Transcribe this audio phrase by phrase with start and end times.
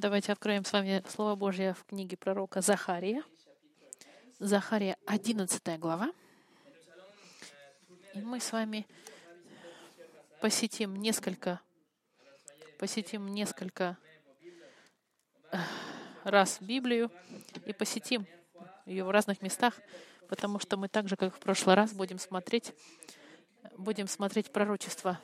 [0.00, 3.24] Давайте откроем с вами Слово Божье в книге пророка Захария.
[4.38, 6.12] Захария, 11 глава.
[8.14, 8.86] И мы с вами
[10.40, 11.60] посетим несколько,
[12.78, 13.98] посетим несколько
[15.50, 15.56] э,
[16.22, 17.10] раз Библию
[17.66, 18.24] и посетим
[18.86, 19.74] ее в разных местах,
[20.28, 22.72] потому что мы так же, как в прошлый раз, будем смотреть,
[23.76, 25.20] будем смотреть пророчество,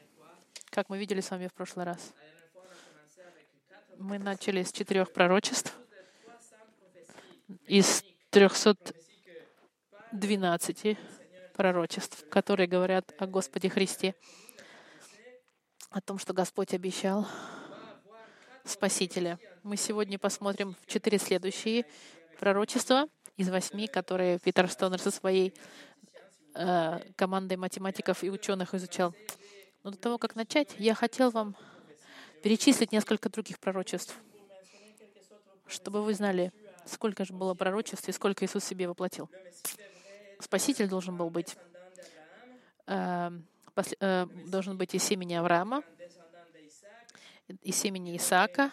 [0.70, 2.12] как мы видели с вами в прошлый раз.
[3.98, 5.72] Мы начали с четырех пророчеств
[7.66, 10.98] из 312
[11.54, 14.14] пророчеств, которые говорят о Господе Христе,
[15.90, 17.26] о том, что Господь обещал
[18.64, 19.38] Спасителя.
[19.62, 21.86] Мы сегодня посмотрим четыре следующие
[22.40, 25.54] пророчества из восьми, которые Питер Стонер со своей
[26.54, 29.14] э, командой математиков и ученых изучал.
[29.82, 31.56] Но до того, как начать, я хотел вам
[32.44, 34.14] перечислить несколько других пророчеств,
[35.66, 36.52] чтобы вы знали,
[36.84, 39.30] сколько же было пророчеств и сколько Иисус себе воплотил.
[40.40, 41.56] Спаситель должен был быть,
[42.86, 43.30] э,
[43.98, 45.82] э, должен быть из семени Авраама,
[47.62, 48.70] из семени Исаака.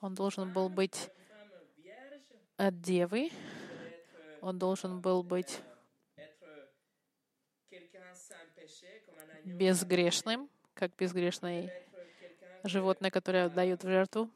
[0.00, 1.10] Он должен был быть
[2.56, 3.30] от девы.
[4.40, 5.60] Он должен был быть
[9.44, 11.70] безгрешным, как безгрешный
[12.68, 14.28] животное, которое отдают в жертву.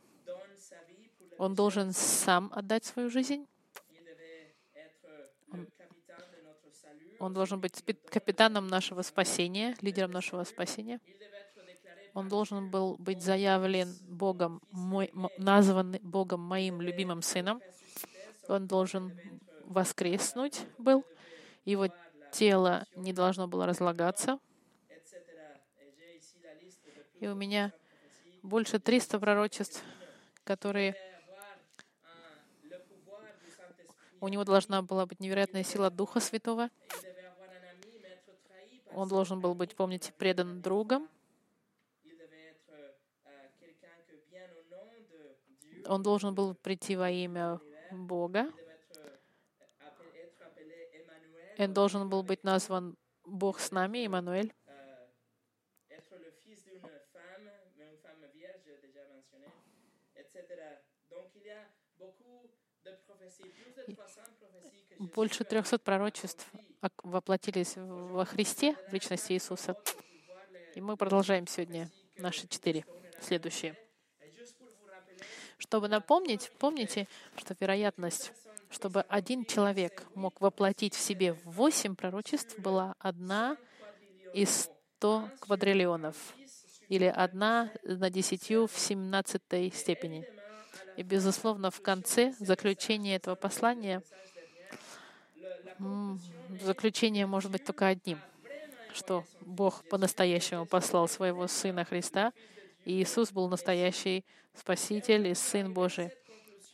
[1.38, 3.46] Он должен сам отдать свою жизнь.
[7.18, 11.00] Он, должен быть капитаном нашего спасения, лидером нашего спасения.
[12.14, 17.60] Он должен был быть заявлен Богом, мой, назван Богом моим любимым сыном.
[18.48, 19.18] Он должен
[19.66, 21.04] воскреснуть был.
[21.64, 21.88] Его
[22.32, 24.38] тело не должно было разлагаться.
[27.20, 27.72] И у меня
[28.42, 29.82] больше 300 пророчеств,
[30.44, 30.96] которые
[34.20, 36.70] у него должна была быть невероятная сила Духа Святого.
[38.94, 41.08] Он должен был быть, помните, предан другом.
[45.86, 48.52] Он должен был прийти во имя Бога.
[51.58, 54.52] Он должен был быть назван Бог с нами, Иммануэль.
[64.98, 66.46] Больше 300 пророчеств
[67.02, 69.76] воплотились во Христе, в личности Иисуса.
[70.74, 72.84] И мы продолжаем сегодня наши четыре
[73.20, 73.76] следующие.
[75.58, 78.32] Чтобы напомнить, помните, что вероятность,
[78.70, 83.56] чтобы один человек мог воплотить в себе восемь пророчеств, была одна
[84.34, 86.16] из сто квадриллионов,
[86.88, 90.26] или одна на десятью в семнадцатой степени.
[90.96, 94.02] И, безусловно, в конце заключения этого послания
[96.60, 98.18] заключение может быть только одним,
[98.94, 102.32] что Бог по-настоящему послал своего Сына Христа,
[102.84, 106.10] и Иисус был настоящий Спаситель и Сын Божий.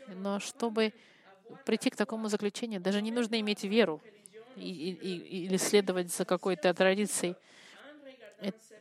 [0.09, 0.93] Но чтобы
[1.65, 4.01] прийти к такому заключению, даже не нужно иметь веру
[4.57, 7.37] и, и, или следовать за какой-то традицией.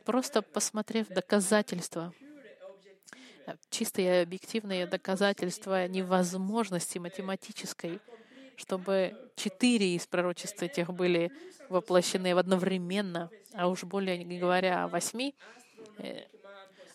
[0.05, 2.13] Просто посмотрев доказательства
[3.69, 7.99] чистые объективные доказательства невозможности математической,
[8.55, 11.31] чтобы четыре из пророчеств этих были
[11.69, 15.35] воплощены одновременно, а уж более не говоря о восьми,
[15.99, 16.25] э,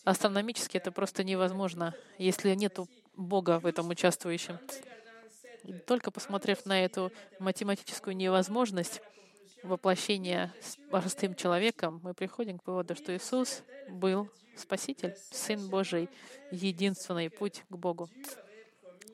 [0.04, 2.78] астрономически это просто невозможно, если нет
[3.16, 4.58] Бога в этом участвующем.
[5.86, 9.00] только посмотрев на эту математическую невозможность
[9.62, 16.08] воплощения с простым человеком, мы приходим к выводу, что Иисус был Спаситель, Сын Божий,
[16.50, 18.08] единственный путь к Богу,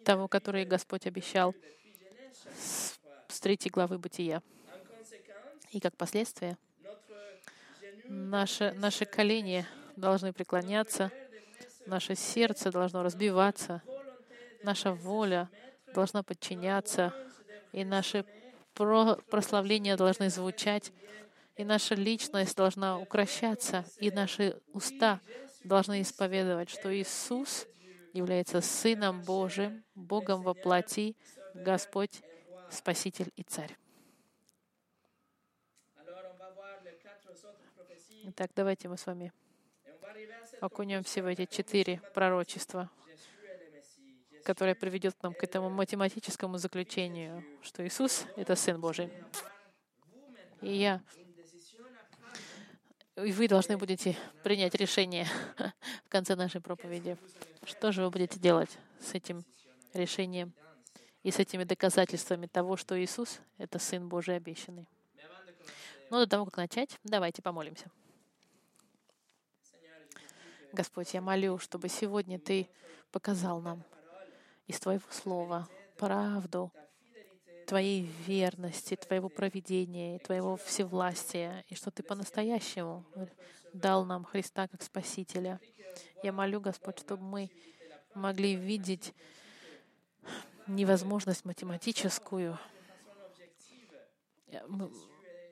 [0.04, 1.54] того, который Господь обещал
[3.28, 4.42] с третьей главы Бытия.
[5.70, 6.56] И как последствие,
[8.04, 9.66] наше, наши колени
[9.96, 11.12] должны преклоняться,
[11.86, 13.82] наше сердце должно разбиваться,
[14.62, 15.50] наша воля
[15.94, 17.14] должна подчиняться,
[17.72, 18.24] и наши
[19.30, 20.92] прославления должны звучать
[21.56, 25.20] и наша личность должна укращаться, и наши уста
[25.64, 27.66] должны исповедовать, что Иисус
[28.12, 31.16] является Сыном Божьим, Богом во плоти,
[31.54, 32.22] Господь,
[32.70, 33.76] Спаситель и Царь.
[38.24, 39.32] Итак, давайте мы с вами
[40.60, 42.90] окунемся в эти четыре пророчества,
[44.48, 49.12] которые приведет нам к этому математическому заключению, что Иисус— это Сын Божий.
[50.62, 51.02] И я
[53.16, 55.26] И вы должны будете принять решение
[56.06, 57.18] в конце нашей проповеди.
[57.62, 58.70] Что же вы будете делать
[59.02, 59.44] с этим
[59.92, 60.54] решением
[61.22, 64.88] и с этими доказательствами того, что Иисус— это Сын Божий обещанный?
[66.08, 67.90] Но до того, как начать, давайте помолимся.
[70.72, 72.70] Господь, я молю, чтобы сегодня Ты
[73.10, 73.84] показал нам
[74.68, 76.72] из Твоего Слова правду
[77.66, 83.04] Твоей верности, Твоего проведения, Твоего всевластия, и что Ты по-настоящему
[83.72, 85.60] дал нам Христа как Спасителя.
[86.22, 87.50] Я молю, Господь, чтобы мы
[88.14, 89.12] могли видеть
[90.66, 92.58] невозможность математическую,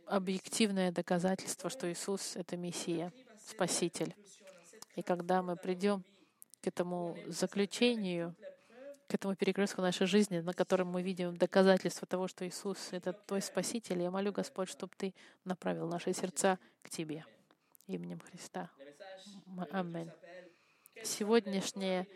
[0.07, 3.13] объективное доказательство, что Иисус— это Мессия,
[3.47, 4.15] Спаситель.
[4.95, 6.05] И когда мы придем
[6.63, 8.35] к этому заключению,
[9.09, 13.41] к этому перекрестку нашей жизни, на котором мы видим доказательство того, что Иисус— это Твой
[13.41, 15.15] Спаситель, я молю, Господь, чтобы Ты
[15.45, 17.25] направил наши сердца к Тебе.
[17.87, 18.71] Именем Христа.
[19.71, 20.11] Аминь.
[21.05, 22.07] Сегодняшнее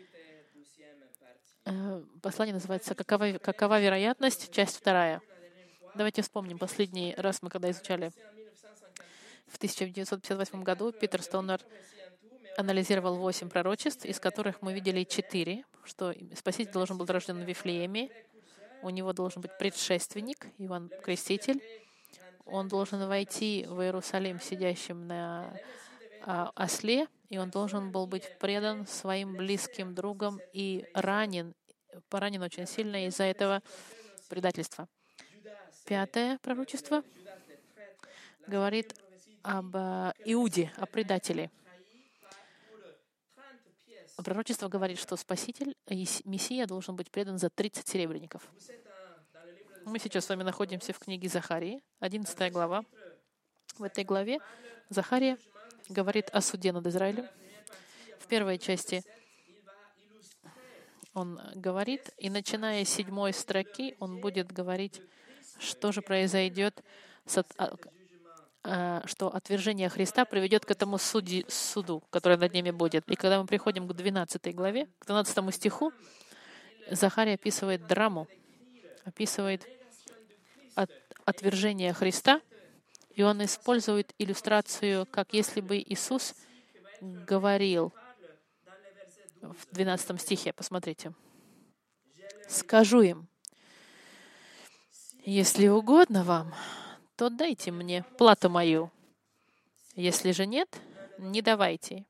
[1.65, 5.21] э, послание называется «Какова, «Какова вероятность?» Часть вторая.
[5.95, 8.11] Давайте вспомним последний раз, мы когда изучали
[9.47, 11.61] в 1958 году, Питер Стоунер
[12.57, 18.09] анализировал восемь пророчеств, из которых мы видели четыре, что Спаситель должен был рожден в Вифлееме,
[18.81, 21.61] у него должен быть предшественник, Иван Креститель,
[22.45, 25.53] он должен войти в Иерусалим сидящим на
[26.23, 31.53] а, осле, и он должен был быть предан своим близким другом и ранен,
[32.09, 33.61] поранен очень сильно из-за этого
[34.29, 34.87] предательства.
[35.85, 37.03] Пятое пророчество
[38.47, 38.95] говорит
[39.43, 41.49] об э, Иуде, о предателе.
[44.23, 48.47] Пророчество говорит, что Спаситель, Мессия должен быть предан за 30 серебряников.
[49.85, 52.83] Мы сейчас с вами находимся в книге Захарии, 11 глава.
[53.77, 54.39] В этой главе
[54.89, 55.37] Захария
[55.89, 57.27] говорит о суде над Израилем.
[58.19, 59.03] В первой части
[61.13, 65.01] он говорит, и начиная с седьмой строки, он будет говорить
[65.61, 66.83] что же произойдет,
[67.35, 67.77] а, а,
[68.63, 73.09] что отвержение Христа приведет к этому суди, суду, который над ними будет.
[73.09, 75.91] И когда мы приходим к 12 главе, к 12 стиху,
[76.89, 78.27] Захарий описывает драму,
[79.05, 79.67] описывает
[80.75, 80.91] от,
[81.25, 82.41] отвержение Христа,
[83.15, 86.35] и он использует иллюстрацию, как если бы Иисус
[87.01, 87.93] говорил
[89.41, 91.13] в 12 стихе, посмотрите.
[92.47, 93.27] «Скажу им,
[95.23, 96.53] если угодно вам,
[97.21, 98.89] то дайте мне плату мою.
[99.93, 100.67] Если же нет,
[101.19, 102.03] не давайте.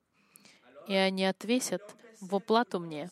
[0.88, 1.82] И они отвесят
[2.22, 3.10] в уплату мне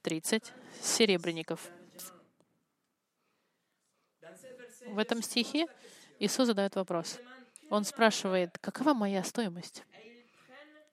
[0.00, 1.68] 30 серебряников.
[4.86, 5.66] В этом стихе
[6.18, 7.18] Иисус задает вопрос.
[7.68, 9.84] Он спрашивает, какова моя стоимость?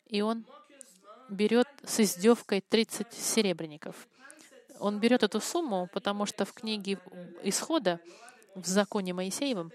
[0.07, 0.45] И он
[1.29, 4.05] берет с издевкой 30 серебряников.
[4.81, 6.99] Он берет эту сумму, потому что в книге
[7.41, 8.01] Исхода
[8.53, 9.71] в законе Моисеевом,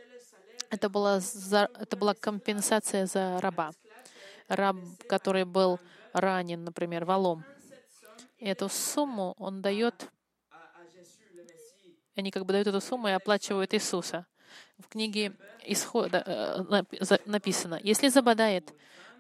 [0.71, 3.73] это была, за, это была компенсация за раба.
[4.49, 4.77] Раб,
[5.09, 5.81] который был
[6.13, 7.45] ранен, например, валом.
[8.39, 10.09] И эту сумму он дает,
[12.15, 14.27] они как бы дают эту сумму и оплачивают Иисуса.
[14.79, 15.33] В книге
[15.65, 16.85] Исхода э,
[17.25, 18.73] написано, если забодает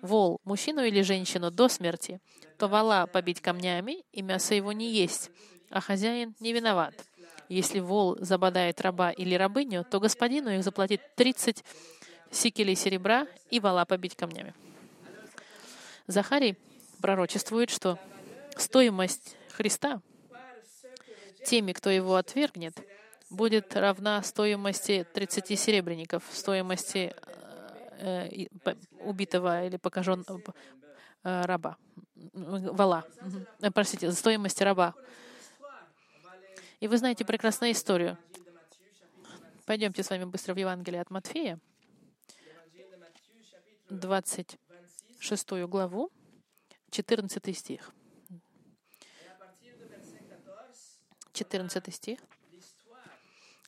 [0.02, 2.20] вол мужчину или женщину до смерти,
[2.58, 5.30] то вала побить камнями, и мясо его не есть,
[5.70, 6.94] а хозяин не виноват.
[7.48, 11.64] Если вол забодает раба или рабыню, то господину их заплатит 30
[12.30, 14.54] сикелей серебра и вала побить камнями.
[16.06, 16.56] Захарий
[17.00, 17.98] пророчествует, что
[18.56, 20.00] стоимость Христа
[21.44, 22.76] теми, кто его отвергнет,
[23.30, 27.14] будет равна стоимости 30 серебряников, стоимости
[28.00, 30.40] э, э, убитого или покаженного
[31.24, 31.76] э, раба,
[32.32, 33.04] вала,
[33.74, 34.94] простите, стоимости раба,
[36.80, 38.18] и вы знаете прекрасную историю.
[39.64, 41.58] Пойдемте с вами быстро в Евангелие от Матфея,
[43.90, 46.10] 26 главу,
[46.90, 47.92] 14 стих.
[51.32, 52.18] 14 стих.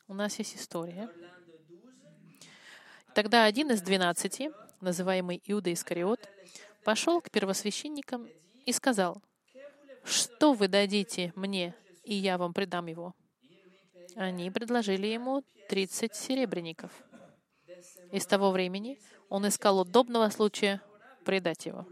[0.07, 1.11] У нас есть история.
[3.15, 4.51] Тогда один из двенадцати,
[4.81, 6.21] называемый Иуда Искариот,
[6.85, 8.29] пошел к первосвященникам
[8.65, 9.21] и сказал,
[10.05, 11.75] «Что вы дадите мне
[12.09, 13.15] и я вам предам его.
[14.17, 16.91] Они предложили ему 30 серебряников.
[18.13, 18.99] И с того времени
[19.29, 20.81] он искал удобного случая
[21.27, 21.87] предать его.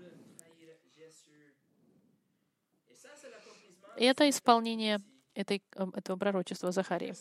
[3.99, 5.03] И это исполнение
[5.35, 7.15] этой, эм, этого пророчества Захарии.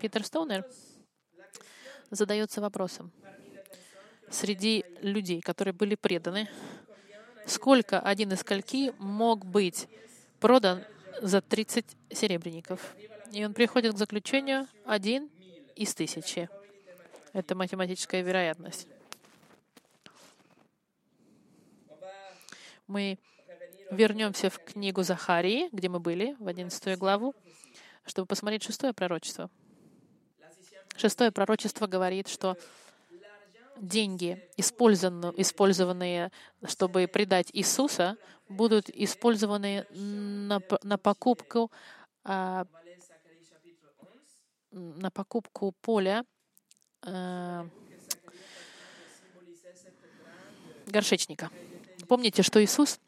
[0.00, 0.66] Питер Стоунер
[2.10, 3.12] задается вопросом,
[4.28, 6.48] среди людей, которые были преданы,
[7.46, 9.88] сколько один из скольки мог быть
[10.40, 10.84] продан
[11.20, 12.94] за 30 серебряников.
[13.32, 15.30] И он приходит к заключению один
[15.76, 16.48] из тысячи.
[17.32, 18.88] Это математическая вероятность.
[22.86, 23.18] Мы
[23.90, 27.34] вернемся в книгу Захарии, где мы были, в 11 главу,
[28.04, 29.50] чтобы посмотреть шестое пророчество.
[30.96, 32.56] Шестое пророчество говорит, что
[33.78, 36.30] деньги, использованные,
[36.64, 38.16] чтобы предать Иисуса,
[38.48, 41.70] будут использованы на, на покупку
[42.24, 42.66] а,
[44.72, 46.24] на покупку поля
[47.02, 47.66] а,
[50.86, 51.50] горшечника.
[52.08, 53.00] Помните, что Иисус,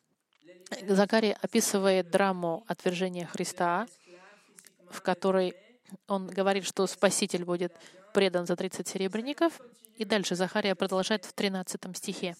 [0.88, 3.87] Закарий описывает драму отвержения Христа,
[4.90, 5.54] в которой
[6.07, 7.75] он говорит, что Спаситель будет
[8.12, 9.61] предан за 30 серебряников.
[9.97, 12.37] И дальше Захария продолжает в 13 стихе.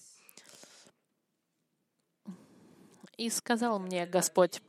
[3.17, 4.61] «И сказал мне Господь,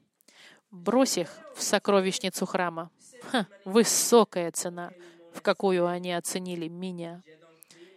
[0.71, 2.91] брось их в сокровищницу храма.
[3.31, 4.93] Ха, высокая цена,
[5.33, 7.23] в какую они оценили меня.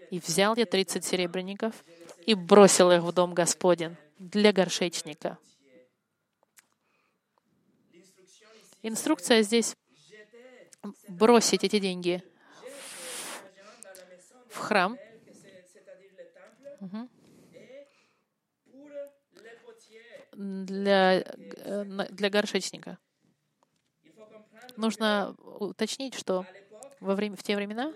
[0.10, 1.84] И взял я 30 серебряников
[2.26, 5.38] и бросил их в дом Господен для горшечника».
[8.84, 9.76] Инструкция здесь
[11.10, 12.24] бросить эти деньги
[14.58, 14.98] в храм.
[20.34, 22.98] Для, э, для горшечника.
[24.76, 26.46] Нужно уточнить, что
[27.00, 27.94] во время, в те времена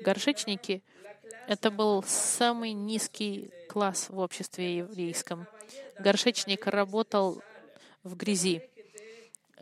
[0.00, 0.82] горшечники—
[1.46, 5.46] это был самый низкий класс в обществе еврейском.
[5.98, 7.42] Горшечник работал
[8.02, 8.62] в грязи,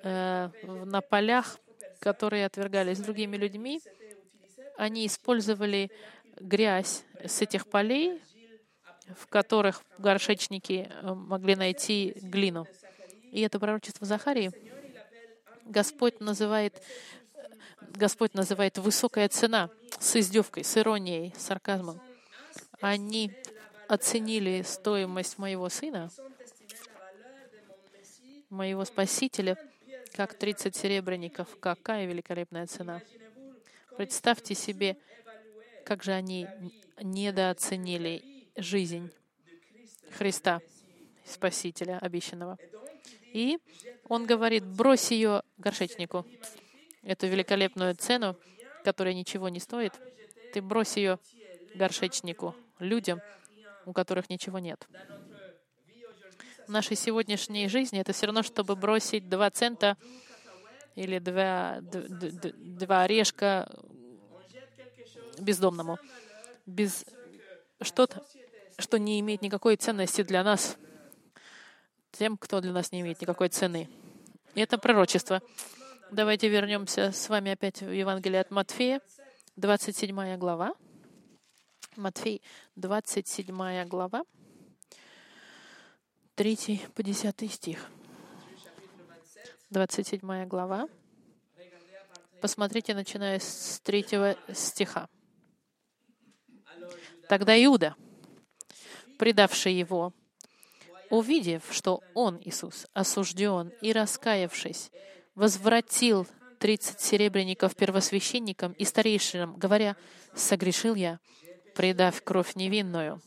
[0.02, 0.50] э,
[0.84, 1.58] на полях,
[1.98, 3.80] которые отвергались другими людьми,
[4.78, 5.90] они использовали
[6.40, 8.22] грязь с этих полей,
[9.16, 12.66] в которых горшечники э, могли найти глину.
[13.32, 14.52] И это пророчество Захарии
[15.64, 16.82] Господь называет,
[17.90, 19.68] Господь называет высокая цена
[19.98, 22.00] с издевкой, с иронией, с сарказмом.
[22.80, 23.32] Они
[23.86, 26.10] оценили стоимость моего сына,
[28.48, 29.58] моего Спасителя,
[30.14, 31.48] как 30 серебряников.
[31.60, 33.02] Какая великолепная цена.
[33.98, 34.96] Представьте себе,
[35.84, 36.46] как же они
[37.02, 39.10] недооценили жизнь
[40.16, 40.60] Христа,
[41.24, 42.58] Спасителя обещанного.
[43.32, 43.58] И
[44.04, 46.24] он говорит, брось ее горшечнику,
[47.02, 48.36] эту великолепную цену,
[48.84, 49.94] которая ничего не стоит,
[50.52, 51.18] ты брось ее
[51.74, 53.20] горшечнику, людям,
[53.84, 54.86] у которых ничего нет.
[56.68, 59.96] В нашей сегодняшней жизни это все равно, чтобы бросить два цента
[60.98, 63.70] или два, два орешка
[65.38, 65.98] бездомному,
[66.66, 67.04] без
[67.80, 68.24] что-то,
[68.78, 70.76] что не имеет никакой ценности для нас,
[72.10, 73.88] тем, кто для нас не имеет никакой цены.
[74.54, 75.40] И это пророчество.
[76.10, 79.00] Давайте вернемся с вами опять в Евангелие от Матфея,
[79.56, 80.74] 27 глава.
[81.96, 82.42] Матфей,
[82.76, 84.24] 27 глава,
[86.36, 87.90] 3 по 10 стих.
[89.70, 90.88] 27 глава.
[92.40, 95.08] Посмотрите, начиная с 3 стиха.
[97.28, 97.94] Тогда Иуда,
[99.18, 100.14] предавший его,
[101.10, 104.90] увидев, что он, Иисус, осужден и раскаявшись,
[105.34, 106.26] возвратил
[106.58, 109.96] тридцать серебряников первосвященникам и старейшинам, говоря,
[110.34, 111.20] «Согрешил я,
[111.74, 113.20] предав кровь невинную».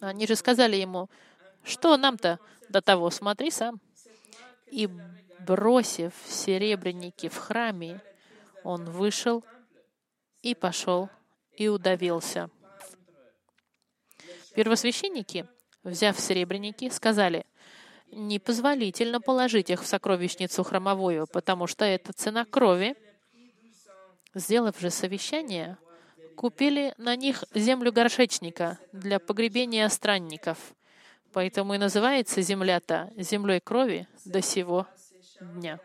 [0.00, 1.08] Они же сказали ему,
[1.62, 3.10] «Что нам-то до того?
[3.10, 3.80] Смотри сам».
[4.70, 4.88] И,
[5.40, 8.00] бросив серебряники в храме,
[8.64, 9.44] он вышел
[10.42, 11.08] и пошел
[11.56, 12.50] и удавился.
[14.54, 15.46] Первосвященники,
[15.84, 17.44] взяв серебряники, сказали,
[18.10, 22.96] «Непозволительно положить их в сокровищницу храмовую, потому что это цена крови».
[24.34, 25.78] Сделав же совещание,
[26.36, 30.74] купили на них землю горшечника для погребения странников.
[31.32, 34.86] Поэтому и называется земля-то землей крови до сего
[35.40, 35.78] дня.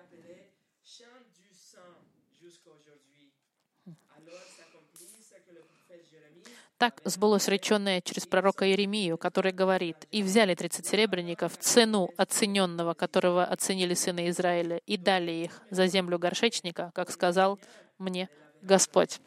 [6.78, 13.46] Так сбылось реченное через пророка Иеремию, который говорит, «И взяли тридцать серебряников, цену оцененного, которого
[13.46, 17.58] оценили сыны Израиля, и дали их за землю горшечника, как сказал
[18.00, 18.28] мне
[18.62, 19.22] Господь».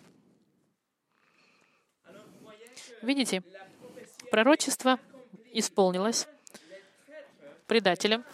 [3.01, 3.43] Видите,
[4.31, 4.99] пророчество
[5.53, 6.27] исполнилось
[7.67, 8.25] предателем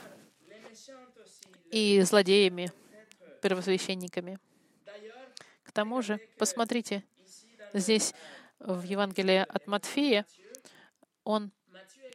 [1.70, 2.72] и злодеями,
[3.40, 4.38] первосвященниками.
[5.64, 7.02] К тому же, посмотрите,
[7.72, 8.14] здесь
[8.58, 10.26] в Евангелии от Матфея
[11.24, 11.50] он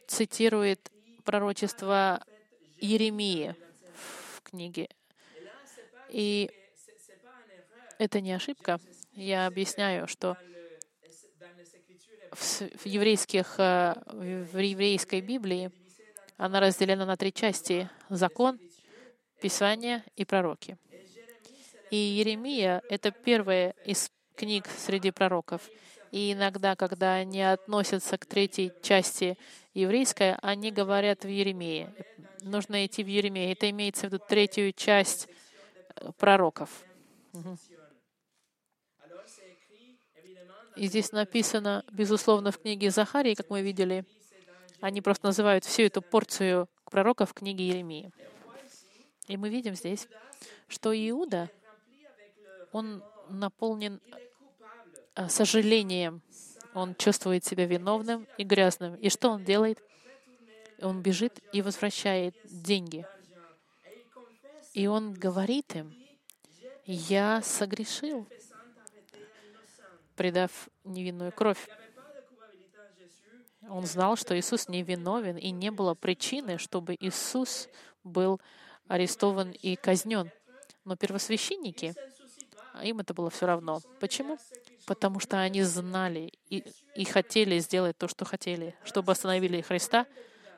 [0.06, 0.90] цитирует
[1.24, 2.24] пророчество
[2.78, 3.54] Еремии
[3.94, 4.88] в книге.
[6.08, 6.50] И
[7.98, 8.80] это не ошибка.
[9.12, 10.36] Я объясняю, что
[12.32, 15.70] в еврейских, э, в еврейской Библии
[16.36, 18.58] она разделена на три части— закон,
[19.40, 20.76] Писание и пророки.
[21.90, 25.62] И Еремия— это первая из книг среди пророков.
[26.10, 29.38] И иногда, когда они относятся к третьей части
[29.74, 31.88] еврейской, они говорят в Еремии.
[32.42, 33.52] Нужно идти в Еремии.
[33.52, 35.28] Это имеется в виду третью часть
[35.96, 36.70] э, пророков.
[40.78, 44.04] И здесь написано, безусловно, в книге Захарии, как мы видели,
[44.80, 48.12] они просто называют всю эту порцию пророков в книге Еремии.
[49.26, 50.06] И мы видим здесь,
[50.68, 51.50] что Иуда,
[52.70, 54.00] он наполнен
[55.16, 56.22] э, сожалением.
[56.74, 58.94] Он чувствует себя виновным и грязным.
[58.94, 59.82] И что он делает?
[60.80, 63.04] Он бежит и возвращает деньги.
[64.74, 65.92] И он говорит им,
[66.86, 68.28] я согрешил,
[70.18, 71.68] предав невинную кровь.
[73.70, 77.68] Он знал, что Иисус невиновен, и не было причины, чтобы Иисус
[78.02, 78.40] был
[78.88, 80.30] арестован и казнен.
[80.84, 81.94] Но первосвященники,
[82.82, 83.80] им это было все равно.
[84.00, 84.38] Почему?
[84.86, 86.64] Потому что они знали и,
[86.96, 90.06] и хотели сделать то, что хотели, чтобы остановили Христа.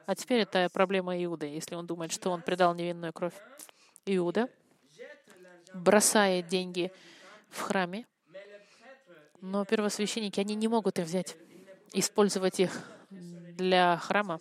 [0.07, 3.35] А теперь это проблема Иуды, если он думает, что он предал невинную кровь.
[4.07, 4.49] Иуда
[5.75, 6.91] бросает деньги
[7.51, 8.07] в храме,
[9.41, 11.37] но первосвященники, они не могут их взять,
[11.93, 12.71] использовать их
[13.11, 14.41] для храма,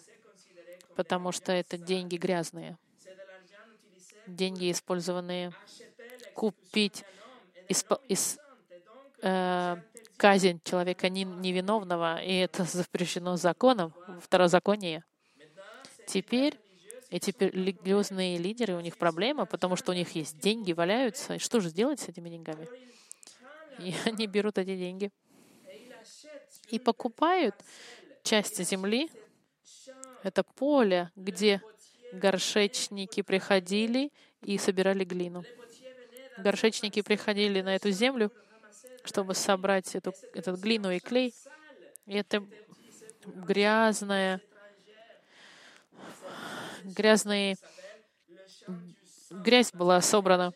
[0.96, 2.78] потому что это деньги грязные.
[4.28, 5.54] Деньги, использованные
[6.36, 7.04] купить
[7.68, 8.38] исп, из,
[9.22, 9.78] э,
[10.18, 15.04] казнь человека невиновного, и это запрещено законом, второзаконие.
[16.08, 16.60] Теперь
[17.10, 21.36] эти религиозные лидеры, у них проблема, потому что у них есть деньги, валяются.
[21.36, 22.68] И что же сделать с этими деньгами?
[23.84, 25.12] И они берут эти деньги
[26.70, 27.56] и покупают
[28.24, 29.10] часть земли.
[30.24, 31.62] Это поле, где
[32.14, 34.12] горшечники приходили
[34.42, 35.44] и собирали глину.
[36.38, 38.32] Горшечники приходили на эту землю,
[39.04, 41.34] чтобы собрать эту, этот глину и клей.
[42.06, 42.46] И это
[43.26, 44.42] грязная,
[46.84, 47.56] грязные,
[49.30, 50.54] грязь была собрана.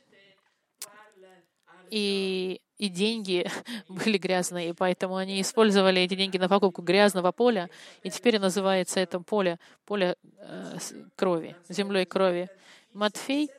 [1.90, 3.50] И и деньги
[3.88, 7.70] были грязные, и поэтому они использовали эти деньги на покупку грязного поля,
[8.04, 10.78] и теперь называется это поле поле э,
[11.16, 12.50] крови, землей крови.
[12.94, 13.50] Матфей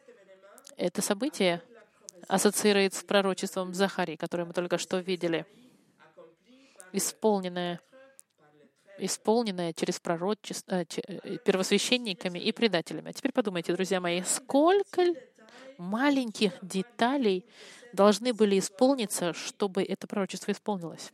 [0.76, 1.62] это событие
[2.28, 5.46] ассоциирует с пророчеством Захарии, которое мы только что видели,
[6.92, 7.80] исполненное
[8.98, 13.08] исполненное через пророчество, э, э, первосвященниками и предателями.
[13.08, 15.14] А теперь подумайте, друзья мои, сколько
[15.78, 17.44] маленьких деталей
[17.92, 21.12] должны были исполниться, чтобы это пророчество исполнилось.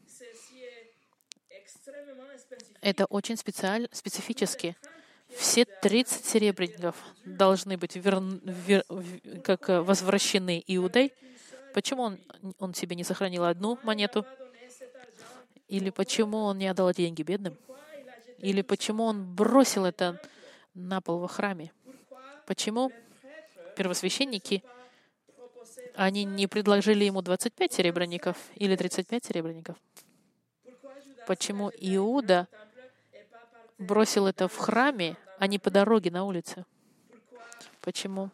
[2.80, 4.76] Это очень специаль, специфически.
[5.36, 8.84] Все 30 серебряников должны быть вер, вер,
[9.44, 11.12] как возвращены Иудой.
[11.72, 12.18] Почему он,
[12.58, 14.26] он себе не сохранил одну монету?
[15.68, 17.56] Или почему он не отдал деньги бедным?
[18.38, 20.20] Или почему он бросил это
[20.74, 21.72] на пол во храме?
[22.46, 22.90] Почему
[23.80, 24.62] первосвященники
[25.94, 29.76] они не предложили ему 25 серебряников или 35 серебряников?
[31.26, 32.46] Почему Иуда
[33.78, 36.66] бросил это в храме, а не по дороге на улице?
[37.80, 38.30] Почему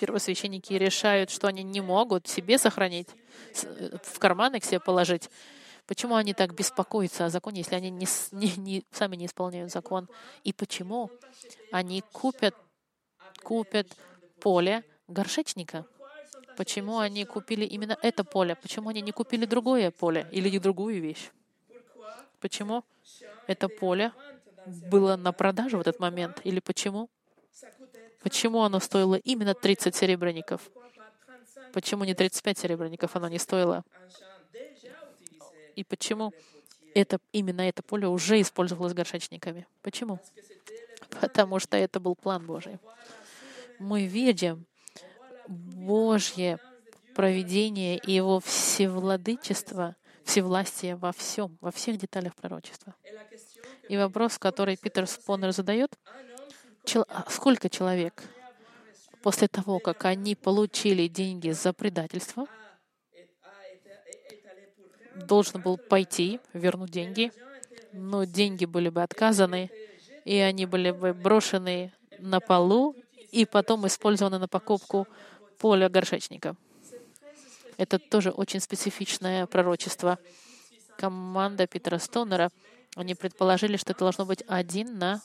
[0.00, 3.08] первосвященники решают, что они не могут себе сохранить,
[4.02, 5.30] в карманы к себе положить?
[5.86, 10.08] Почему они так беспокоятся о законе, если они не, не, не, сами не исполняют закон?
[10.42, 11.12] И почему
[11.70, 12.56] они купят,
[13.44, 13.86] купят
[14.40, 15.86] поле горшечника?
[16.56, 18.56] Почему они купили именно это поле?
[18.56, 21.30] Почему они не купили другое поле или другую вещь?
[22.40, 22.84] Почему
[23.46, 24.12] это поле
[24.90, 26.40] было на продажу в этот момент?
[26.44, 27.08] Или почему?
[28.22, 30.62] Почему оно стоило именно 30 серебряников?
[31.72, 33.84] Почему не 35 серебряников оно не стоило?
[35.76, 36.32] И почему
[36.94, 39.66] это, именно это поле уже использовалось горшечниками?
[39.82, 40.18] Почему?
[41.20, 42.78] Потому что это был план Божий.
[43.78, 44.66] Мы видим,
[45.48, 46.58] Божье
[47.14, 52.94] проведение и Его всевладычество, всевластие во всем, во всех деталях пророчества.
[53.88, 55.96] И вопрос, который Питер Спонер задает,
[57.08, 58.22] а сколько человек
[59.22, 62.46] после того, как они получили деньги за предательство,
[65.14, 67.32] должен был пойти, вернуть деньги,
[67.92, 69.70] но деньги были бы отказаны,
[70.24, 72.94] и они были бы брошены на полу
[73.36, 75.06] и потом использованы на покупку
[75.58, 76.56] поля горшечника.
[77.76, 80.18] Это тоже очень специфичное пророчество.
[80.96, 82.50] Команда Питера Стонера,
[82.94, 85.20] они предположили, что это должно быть один на,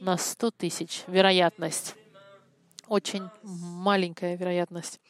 [0.00, 1.04] на 100 тысяч.
[1.06, 1.94] Вероятность.
[2.88, 5.00] Очень маленькая вероятность.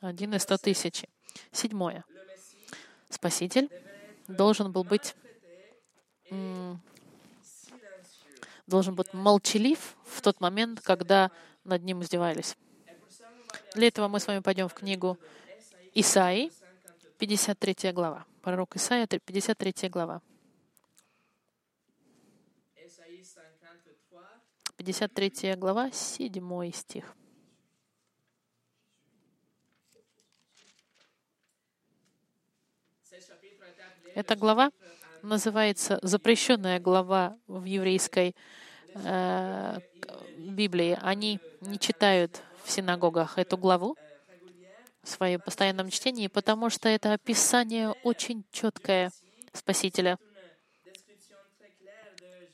[0.00, 1.04] Один из 100 тысяч.
[1.52, 2.04] Седьмое.
[3.10, 3.70] Спаситель
[4.26, 5.14] должен был быть
[8.66, 11.30] должен быть молчалив в тот момент, когда
[11.64, 12.56] над ним издевались.
[13.74, 15.18] Для этого мы с вами пойдем в книгу
[15.94, 16.50] Исаи,
[17.18, 18.24] 53 глава.
[18.42, 20.22] Пророк Исаия, 53 глава.
[24.76, 27.14] 53 глава, 7 стих.
[34.14, 34.72] Эта глава
[35.22, 38.34] называется запрещенная глава в еврейской
[38.94, 39.78] э,
[40.36, 40.98] Библии.
[41.00, 43.96] Они не читают в синагогах эту главу
[45.02, 49.10] в своем постоянном чтении, потому что это описание очень четкое
[49.52, 50.18] Спасителя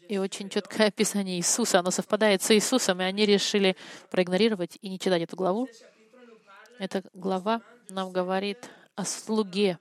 [0.08, 1.80] и очень четкое описание Иисуса.
[1.80, 3.76] Оно совпадает с Иисусом, и они решили
[4.10, 5.68] проигнорировать и не читать эту главу.
[6.78, 9.78] Эта глава нам говорит о слуге,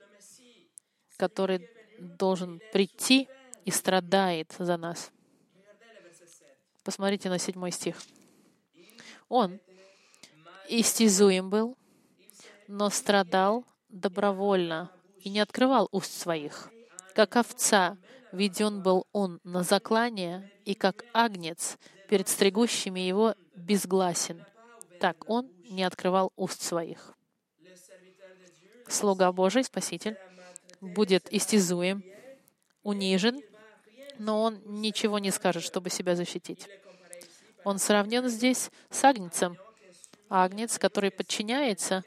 [1.16, 3.28] который должен прийти
[3.64, 5.10] и страдает за нас.
[6.86, 8.00] Посмотрите на седьмой стих.
[9.28, 9.58] Он
[10.68, 11.76] истязуем был,
[12.68, 16.70] но страдал добровольно и не открывал уст своих.
[17.12, 17.98] Как овца
[18.30, 21.76] веден был он на заклание, и как агнец
[22.08, 24.44] перед стригущими его безгласен.
[25.00, 27.16] Так он не открывал уст своих.
[28.86, 30.16] Слуга Божий, Спаситель,
[30.80, 32.04] будет истязуем,
[32.84, 33.40] унижен,
[34.18, 36.68] но он ничего не скажет, чтобы себя защитить.
[37.64, 39.56] Он сравнен здесь с агнцем.
[40.28, 42.02] Агнец, который подчиняется,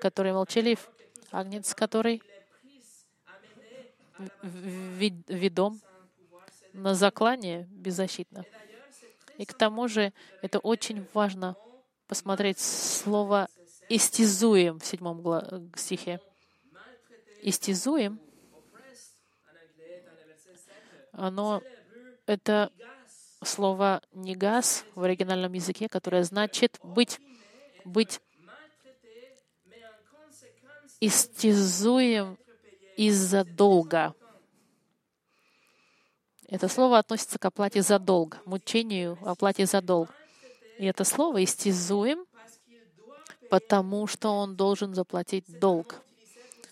[0.00, 0.90] который молчалив.
[1.30, 2.22] Агнец, который
[4.42, 5.80] ведом
[6.72, 8.44] на заклание беззащитно.
[9.38, 11.56] И к тому же это очень важно
[12.06, 13.48] посмотреть слово
[13.88, 15.22] «истязуем» в седьмом
[15.76, 16.20] стихе
[17.46, 18.18] истязуем,
[21.16, 21.62] оно
[22.26, 22.70] это
[23.42, 27.20] слово «негас» в оригинальном языке, которое значит «быть»,
[27.84, 28.20] «быть
[31.00, 32.38] истязуем
[32.96, 34.14] из-за долга».
[36.48, 40.10] Это слово относится к оплате за долг, мучению, оплате за долг.
[40.78, 42.24] И это слово «истязуем»,
[43.50, 46.02] потому что он должен заплатить долг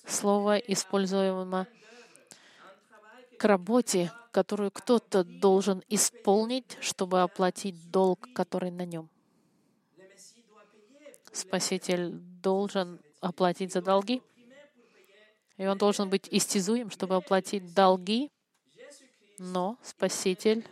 [0.07, 1.67] слово используемо
[3.45, 9.09] работе, которую кто-то должен исполнить, чтобы оплатить долг, который на нем.
[11.33, 14.23] Спаситель должен оплатить за долги,
[15.57, 18.31] и он должен быть истязуем, чтобы оплатить долги,
[19.39, 20.67] но Спаситель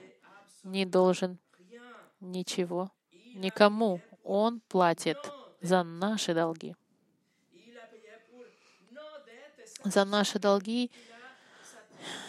[0.62, 1.38] не должен
[2.20, 2.90] ничего
[3.34, 4.00] никому.
[4.22, 5.18] Он платит
[5.60, 6.76] за наши долги
[9.84, 10.90] за наши долги,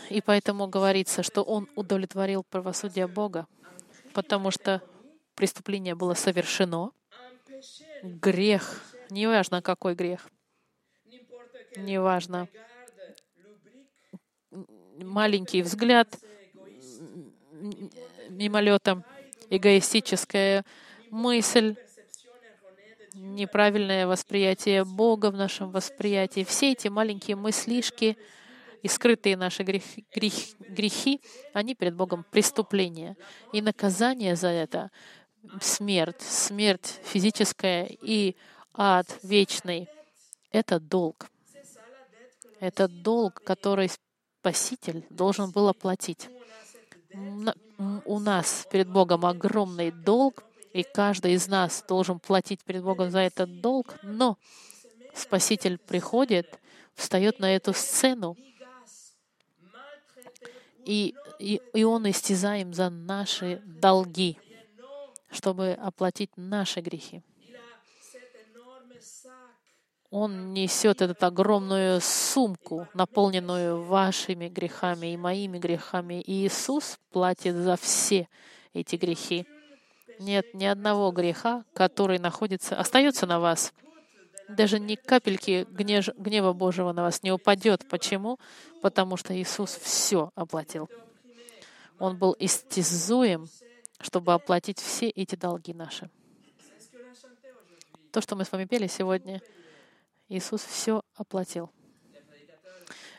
[0.10, 3.48] и поэтому говорится, что Он удовлетворил правосудие Бога,
[4.14, 4.82] потому что
[5.36, 6.92] преступление было совершено,
[8.04, 10.30] грех, неважно какой грех,
[11.78, 12.48] неважно,
[14.98, 16.08] маленький взгляд,
[18.30, 19.04] мимолетом,
[19.50, 20.66] эгоистическая
[21.10, 21.76] мысль,
[23.14, 26.44] неправильное восприятие Бога в нашем восприятии.
[26.44, 28.18] Все эти маленькие мыслишки
[28.84, 31.22] и скрытые наши грехи, грех, грехи,
[31.54, 33.16] они перед Богом преступления.
[33.54, 34.92] И наказание за это—
[35.62, 38.36] смерть, смерть физическая и
[38.74, 39.88] ад вечный—
[40.52, 41.30] это долг.
[42.60, 43.90] Это долг, который
[44.42, 46.30] Спаситель должен был оплатить.
[48.06, 50.44] У нас перед Богом огромный долг,
[50.74, 54.38] и каждый из нас должен платить перед Богом за этот долг, но
[55.14, 56.60] Спаситель приходит,
[56.96, 58.36] встает на эту сцену,
[60.86, 64.38] и, и, и Он истязаем за наши долги,
[65.32, 67.24] чтобы оплатить наши грехи.
[70.16, 76.22] Он несет эту огромную сумку, наполненную вашими грехами и моими грехами.
[76.22, 78.28] И Иисус платит за все
[78.76, 79.48] эти грехи.
[80.20, 83.74] Нет ни одного греха, который находится, остается на вас.
[84.50, 87.88] Даже ни капельки гнева Божьего на вас не упадет.
[87.88, 88.40] Почему?
[88.82, 90.90] Потому что Иисус все оплатил.
[92.00, 93.48] Он был истязуем,
[94.00, 96.10] чтобы оплатить все эти долги наши.
[98.12, 99.42] То, что мы с вами пели сегодня,
[100.30, 101.72] Иисус все оплатил.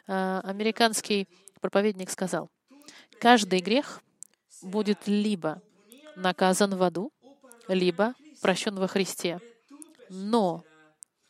[0.07, 1.29] А, американский
[1.61, 2.51] проповедник сказал,
[3.19, 4.03] каждый грех
[4.63, 5.63] будет либо
[6.17, 7.13] наказан в аду,
[7.69, 9.41] либо прощен во Христе.
[10.11, 10.63] Но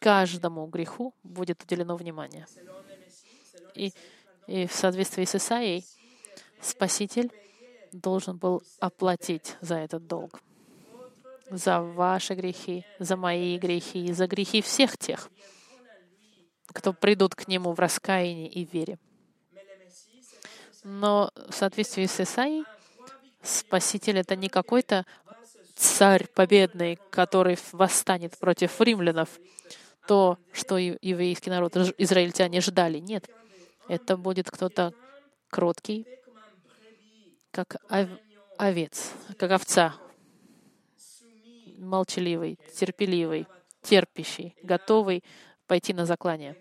[0.05, 2.47] каждому греху будет уделено внимание.
[3.75, 3.91] И,
[4.47, 5.87] и в соответствии с Исаией
[6.61, 7.33] Спаситель
[7.91, 10.43] должен был оплатить за этот долг.
[11.51, 15.31] За ваши грехи, за мои грехи, за грехи всех тех,
[16.67, 18.99] кто придут к Нему в раскаянии и вере.
[20.83, 22.65] Но в соответствии с Исаией,
[23.43, 25.07] Спаситель— это не какой-то
[25.75, 29.29] царь победный, который восстанет против римлянов,
[30.07, 32.99] то, что еврейский народ, израильтяне ждали.
[32.99, 33.29] Нет,
[33.89, 34.93] это будет кто-то
[35.49, 36.07] кроткий,
[37.51, 37.77] как
[38.59, 39.95] овец, как овца,
[41.79, 43.47] молчаливый, терпеливый,
[43.83, 45.23] терпящий, готовый
[45.67, 46.57] пойти на заклание,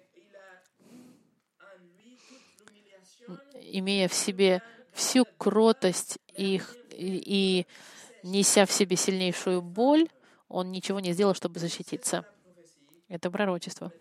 [3.62, 4.62] имея в себе
[4.94, 7.66] всю кротость и, и
[8.22, 10.08] неся в себе сильнейшую боль,
[10.48, 12.26] он ничего не сделал, чтобы защититься.
[13.14, 13.92] Это пророчество.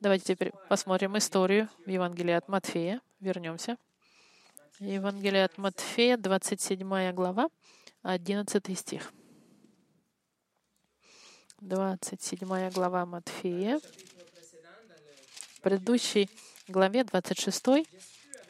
[0.00, 3.00] Давайте теперь посмотрим историю в Евангелии от Матфея.
[3.20, 3.78] Вернемся.
[4.80, 7.48] Евангелие от Матфея, 27 глава,
[8.02, 9.14] 11 стих.
[11.62, 13.80] 27 глава Матфея.
[15.54, 16.28] В предыдущей
[16.68, 17.86] главе, 26,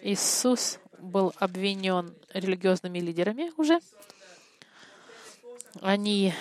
[0.00, 3.78] Иисус был обвинен религиозными лидерами уже.
[5.82, 6.34] Они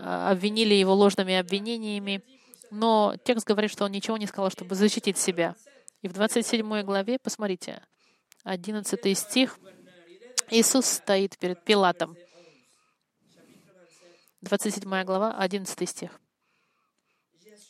[0.00, 2.22] обвинили его ложными обвинениями,
[2.70, 5.54] но текст говорит, что он ничего не сказал, чтобы защитить себя.
[6.02, 7.82] И в 27 главе, посмотрите,
[8.44, 9.58] 11 стих.
[10.50, 12.16] Иисус стоит перед Пилатом.
[14.42, 16.20] 27 глава, 11 стих.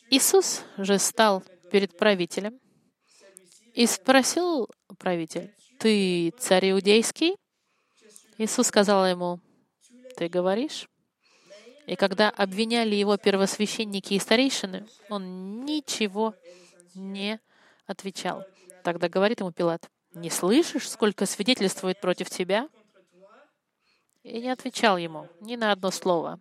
[0.09, 2.59] Иисус же стал перед правителем
[3.73, 7.35] и спросил правитель, «Ты царь иудейский?»
[8.37, 9.39] Иисус сказал ему,
[10.17, 10.87] «Ты говоришь?»
[11.85, 16.33] И когда обвиняли его первосвященники и старейшины, он ничего
[16.95, 17.39] не
[17.85, 18.43] отвечал.
[18.83, 22.69] Тогда говорит ему Пилат, не слышишь, сколько свидетельствует против тебя?
[24.23, 26.39] И не отвечал ему ни на одно слово.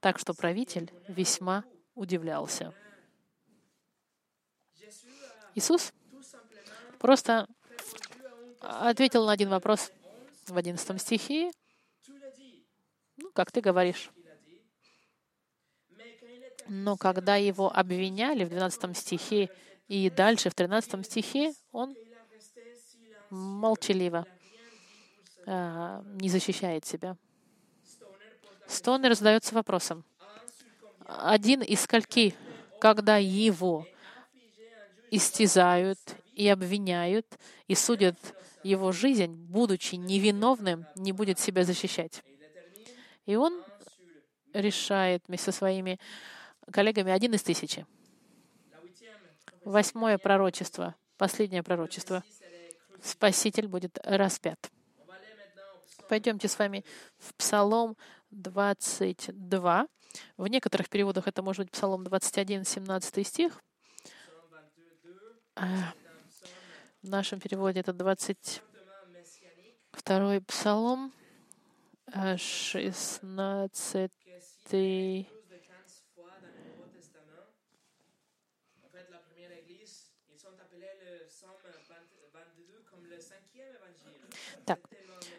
[0.00, 2.72] Так что правитель весьма удивлялся.
[5.54, 5.92] Иисус
[6.98, 7.46] просто
[8.60, 9.90] ответил на один вопрос
[10.46, 11.50] в 11 стихе.
[13.16, 14.10] Ну, как ты говоришь.
[16.68, 19.48] Но когда его обвиняли в 12 стихе
[19.88, 21.96] и дальше в 13 стихе, он
[23.30, 24.26] молчаливо,
[25.46, 27.16] а, не защищает себя.
[28.66, 30.04] Стонер задается вопросом.
[31.06, 32.34] Один из скольки,
[32.80, 33.86] когда его
[35.10, 35.98] истязают
[36.34, 37.26] и обвиняют,
[37.66, 38.18] и судят
[38.62, 42.22] его жизнь, будучи невиновным, не будет себя защищать.
[43.24, 43.62] И он
[44.52, 45.98] решает вместе со своими
[46.72, 47.86] коллегами один из тысячи.
[49.64, 52.24] Восьмое пророчество, последнее пророчество.
[53.02, 54.70] Спаситель будет распят.
[56.08, 56.84] Пойдемте с вами
[57.18, 57.96] в Псалом
[58.30, 59.86] 22.
[60.36, 63.62] В некоторых переводах это может быть Псалом 21, 17 стих.
[65.54, 65.92] А,
[67.02, 71.12] в нашем переводе это 22 Псалом,
[72.36, 74.12] 16
[84.64, 84.80] Так,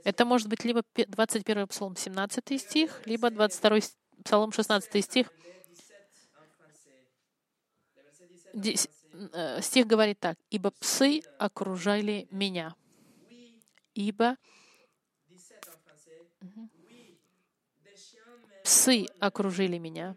[0.09, 3.79] это может быть либо 21 Псалом 17 стих, либо 22
[4.25, 5.31] Псалом 16 стих.
[9.33, 10.37] Э, стих говорит так.
[10.49, 12.75] «Ибо псы окружали меня».
[13.93, 14.37] Ибо
[18.63, 20.15] псы окружили меня,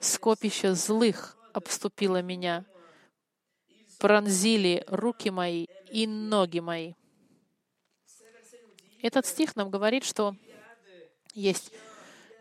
[0.00, 2.66] скопище злых обступило меня,
[3.98, 6.94] пронзили руки мои и ноги мои.
[9.02, 10.34] Этот стих нам говорит, что
[11.34, 11.72] есть,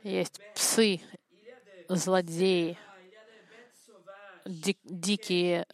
[0.04, 1.02] есть псы,
[1.88, 2.78] злодеи,
[4.45, 5.65] дик, дикие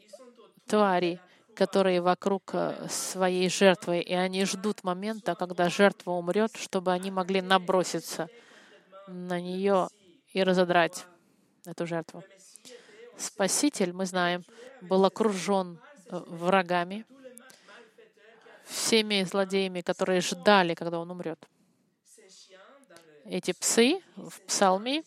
[0.68, 1.20] твари,
[1.56, 7.42] которые вокруг э, своей жертвы, и они ждут момента, когда жертва умрет, чтобы они могли
[7.42, 8.28] наброситься
[9.08, 9.88] на нее
[10.34, 11.06] и разодрать
[11.66, 12.24] эту жертву.
[13.18, 14.44] Спаситель, мы знаем,
[14.82, 17.06] был окружен э, врагами,
[18.66, 21.40] всеми злодеями, которые ждали, когда он умрет.
[23.26, 25.04] Эти псы в псалме,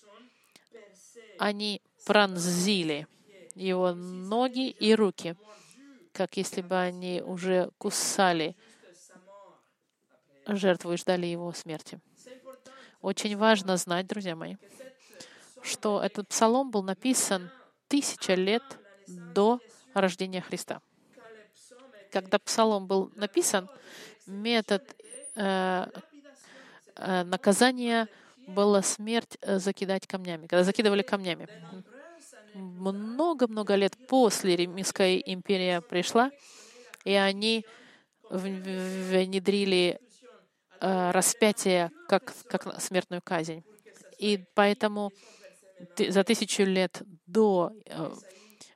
[1.38, 3.06] они пронзили
[3.54, 5.36] его ноги и руки,
[6.12, 8.56] как если бы они уже кусали
[10.46, 12.00] жертву и ждали его смерти.
[13.00, 14.56] Очень важно знать, друзья мои,
[15.62, 17.50] что этот псалом был написан
[17.86, 18.62] тысяча лет
[19.06, 19.60] до
[19.94, 20.80] рождения Христа.
[22.10, 23.68] Когда псалом был написан,
[24.26, 24.82] метод
[25.36, 25.86] э,
[26.96, 28.08] э, наказания
[28.46, 31.48] была смерть э, закидать камнями, когда закидывали камнями.
[32.54, 36.30] Много-много лет после Римская империя пришла,
[37.04, 37.64] и они
[38.30, 40.00] внедрили
[40.80, 43.62] э, распятие как, как смертную казнь.
[44.18, 45.12] И поэтому
[45.96, 48.14] за тысячу лет до э,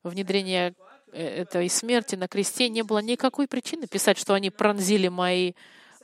[0.02, 0.74] внедрения
[1.12, 5.52] этой смерти на кресте не было никакой причины писать, что они пронзили мои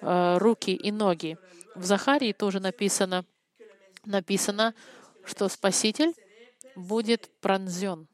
[0.01, 1.39] э, руки и ноги.
[1.75, 3.25] В Захарии тоже написано,
[4.05, 4.75] написано,
[5.25, 6.15] что Спаситель
[6.77, 8.07] будет пронзен.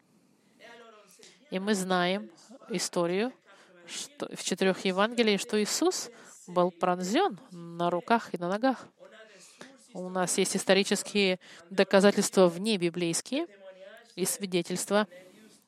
[1.50, 2.30] И мы знаем
[2.70, 3.32] историю
[3.86, 6.10] что, в четырех Евангелиях, что Иисус
[6.46, 8.86] был пронзен на руках и на ногах.
[9.92, 11.38] У нас есть исторические
[11.70, 13.46] доказательства вне библейские
[14.16, 15.06] и свидетельства.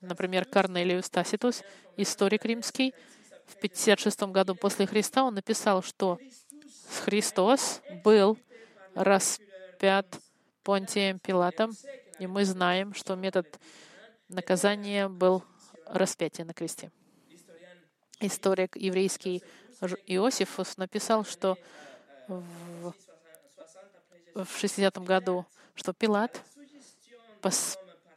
[0.07, 1.63] Например, Корнелиус Таситус,
[1.97, 2.95] историк римский,
[3.47, 6.19] в 56 году после Христа он написал, что
[7.05, 8.39] Христос был
[8.95, 10.07] распят
[10.63, 11.73] Понтием Пилатом,
[12.19, 13.61] и мы знаем, что метод
[14.29, 15.45] наказания был
[15.87, 16.91] распятие на кресте.
[18.21, 19.43] Историк еврейский
[20.07, 21.57] Иосифус написал, что
[22.27, 22.95] в
[24.45, 26.43] в 60 году, что Пилат
[27.41, 27.51] по,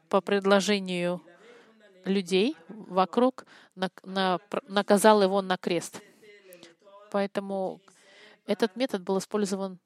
[0.10, 1.22] по предложению
[2.06, 6.02] людей вокруг на, на, наказал его на крест.
[7.12, 7.82] Поэтому
[8.46, 9.80] этот метод был использован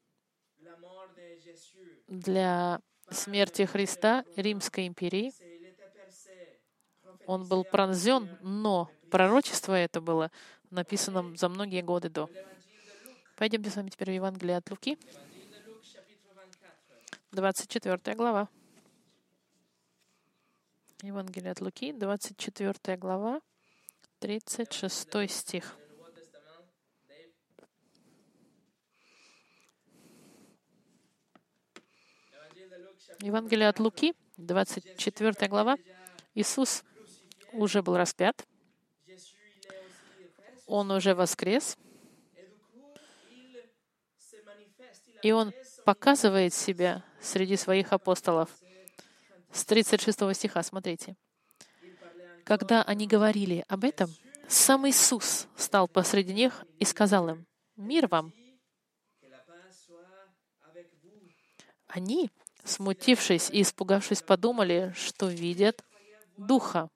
[2.08, 5.32] для смерти Христа Римской империи.
[7.26, 10.30] Он был пронзен, но пророчество это было
[10.70, 12.28] написано за многие годы до.
[13.36, 14.98] Пойдемте с вами теперь в Евангелие от Луки.
[17.32, 18.48] 24 глава.
[21.04, 23.42] Евангелие от Луки, 24 глава,
[24.20, 25.76] 36 стих.
[33.20, 35.76] Евангелие от Луки, 24 глава.
[36.34, 36.82] Иисус
[37.52, 38.46] уже был распят.
[40.66, 41.76] Он уже воскрес.
[45.22, 45.52] И Он
[45.84, 48.48] показывает себя среди своих апостолов.
[49.54, 51.16] С 36 стиха, смотрите.
[52.44, 54.10] Когда они говорили об этом,
[54.48, 58.32] сам Иисус стал посреди них и сказал им, «Мир вам!»
[61.86, 62.30] Они,
[62.64, 65.84] смутившись и испугавшись, подумали, что видят
[66.36, 66.90] Духа.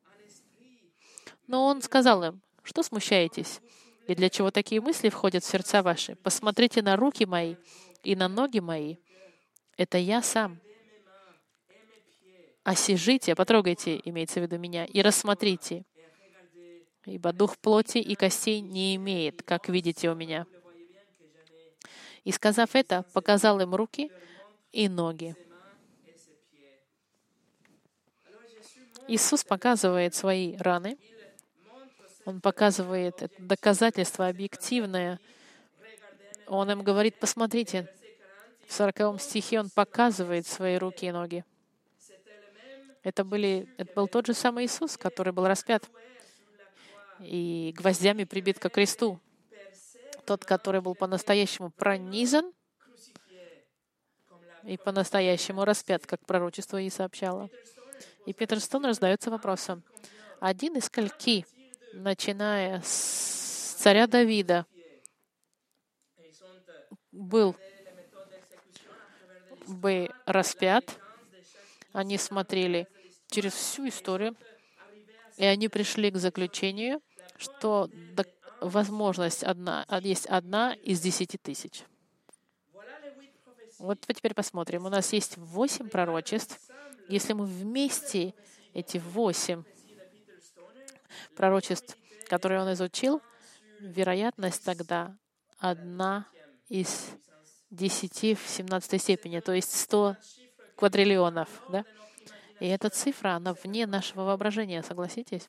[1.46, 3.60] Но Он сказал им, «Что смущаетесь?
[4.08, 6.16] И для чего такие мысли входят в сердца ваши?
[6.16, 7.54] Посмотрите на руки мои
[8.02, 8.96] и на ноги мои.
[9.76, 10.60] Это я сам.
[12.68, 15.86] Осижите, потрогайте, имеется в виду меня, и рассмотрите.
[17.06, 20.46] Ибо дух плоти и костей не имеет, как видите у меня.
[22.24, 24.12] И сказав это, показал им руки
[24.70, 25.34] и ноги.
[29.06, 30.98] Иисус показывает свои раны.
[32.26, 35.18] Он показывает доказательство объективное.
[36.46, 37.90] Он им говорит, посмотрите,
[38.66, 41.46] в 40 стихе он показывает свои руки и ноги.
[43.08, 45.88] Это, были, это был тот же самый Иисус, который был распят
[47.20, 49.18] и гвоздями прибит к кресту.
[50.26, 52.52] Тот, который был по-настоящему пронизан
[54.62, 57.48] и по-настоящему распят, как пророчество и сообщало.
[58.26, 59.82] И Петр Стон раздается вопросом.
[60.38, 61.46] Один из скольки,
[61.94, 64.66] начиная с царя Давида,
[67.10, 67.56] был
[69.66, 70.84] бы распят.
[71.94, 72.86] Они смотрели
[73.30, 74.36] через всю историю,
[75.36, 77.00] и они пришли к заключению,
[77.36, 77.90] что
[78.60, 81.84] возможность одна, есть одна из десяти тысяч.
[83.78, 84.86] Вот теперь посмотрим.
[84.86, 86.58] У нас есть восемь пророчеств.
[87.08, 88.34] Если мы вместе
[88.74, 89.62] эти восемь
[91.36, 91.96] пророчеств,
[92.28, 93.22] которые он изучил,
[93.78, 95.16] вероятность тогда
[95.58, 96.26] одна
[96.68, 97.10] из
[97.70, 100.16] 10 в 17 степени, то есть 100
[100.76, 101.48] квадриллионов.
[101.70, 101.84] Да?
[102.60, 105.48] И эта цифра, она вне нашего воображения, согласитесь?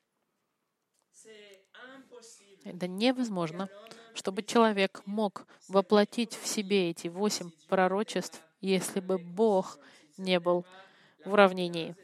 [2.64, 3.70] Это невозможно,
[4.14, 9.80] чтобы человек мог воплотить в себе эти восемь пророчеств, если бы Бог
[10.18, 10.66] не был
[11.26, 11.96] в уравнении,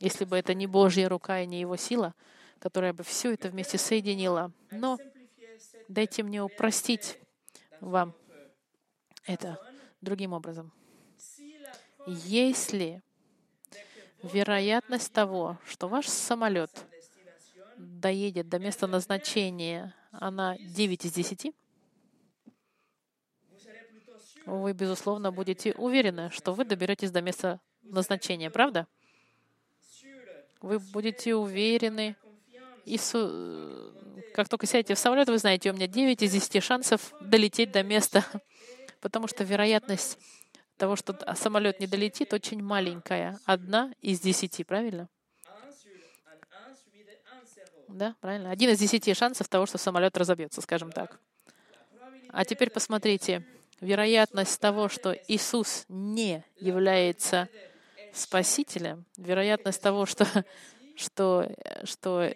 [0.00, 2.14] если бы это не Божья рука и не Его сила,
[2.58, 4.52] которая бы все это вместе соединила.
[4.70, 4.98] Но
[5.88, 7.18] дайте мне упростить
[7.80, 8.14] вам
[9.26, 9.58] это
[10.00, 10.72] другим образом.
[12.06, 13.02] Если
[14.22, 16.70] вероятность того, что ваш самолет
[17.76, 21.54] доедет до места назначения, она 9 из 10,
[24.46, 28.86] вы, безусловно, будете уверены, что вы доберетесь до места назначения, правда?
[30.60, 32.16] Вы будете уверены,
[32.84, 33.92] и су...
[34.34, 37.82] как только сядете в самолет, вы знаете, у меня 9 из 10 шансов долететь до
[37.82, 38.24] места,
[39.00, 40.18] потому что вероятность
[40.80, 43.38] того, что самолет не долетит, очень маленькая.
[43.44, 45.08] Одна из десяти, правильно?
[47.88, 48.50] Да, правильно.
[48.50, 51.20] Один из десяти шансов того, что самолет разобьется, скажем так.
[52.30, 53.44] А теперь посмотрите.
[53.80, 57.48] Вероятность того, что Иисус не является
[58.12, 60.26] Спасителем, вероятность того, что,
[60.96, 61.48] что,
[61.84, 62.32] что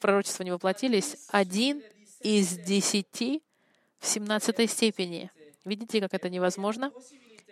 [0.00, 1.82] пророчества не воплотились, один
[2.20, 3.42] из десяти
[3.98, 5.30] в семнадцатой степени.
[5.64, 6.92] Видите, как это невозможно?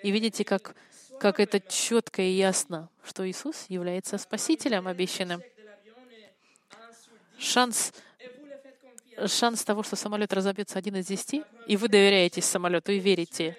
[0.03, 0.75] И видите, как,
[1.21, 5.43] как это четко и ясно, что Иисус является Спасителем обещанным
[7.39, 7.93] шанс,
[9.27, 13.57] шанс того, что самолет разобьется один из десяти, и вы доверяетесь самолету и верите,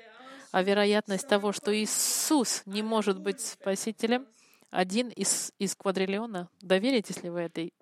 [0.51, 4.25] а вероятность того, что Иисус не может быть спасителем,
[4.71, 6.49] один из, из квадриллиона.
[6.61, 7.73] Доверитесь ли вы этой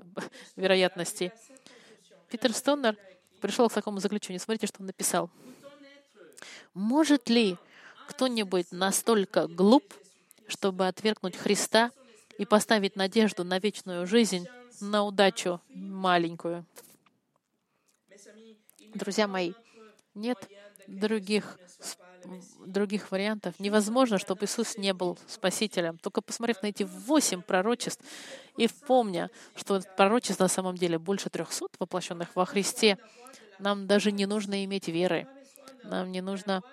[0.56, 1.34] вероятности?
[2.30, 2.98] Питер Стоннер
[3.42, 4.40] пришел к такому заключению.
[4.40, 5.30] Смотрите, что он написал.
[6.74, 7.58] Может ли
[8.08, 9.94] кто-нибудь настолько глуп,
[10.48, 11.92] чтобы отвергнуть Христа
[12.38, 14.48] и поставить надежду на вечную жизнь
[14.80, 16.66] на удачу маленькую.
[18.94, 19.54] Друзья мои,
[20.16, 20.38] нет
[20.88, 21.60] других,
[22.66, 23.56] других вариантов.
[23.60, 25.98] Невозможно, чтобы Иисус не был Спасителем.
[25.98, 28.04] Только посмотрев на эти восемь пророчеств
[28.56, 32.98] и помня, что пророчеств на самом деле больше трехсот воплощенных во Христе,
[33.60, 35.28] нам даже не нужно иметь веры.
[35.84, 36.64] Нам не нужно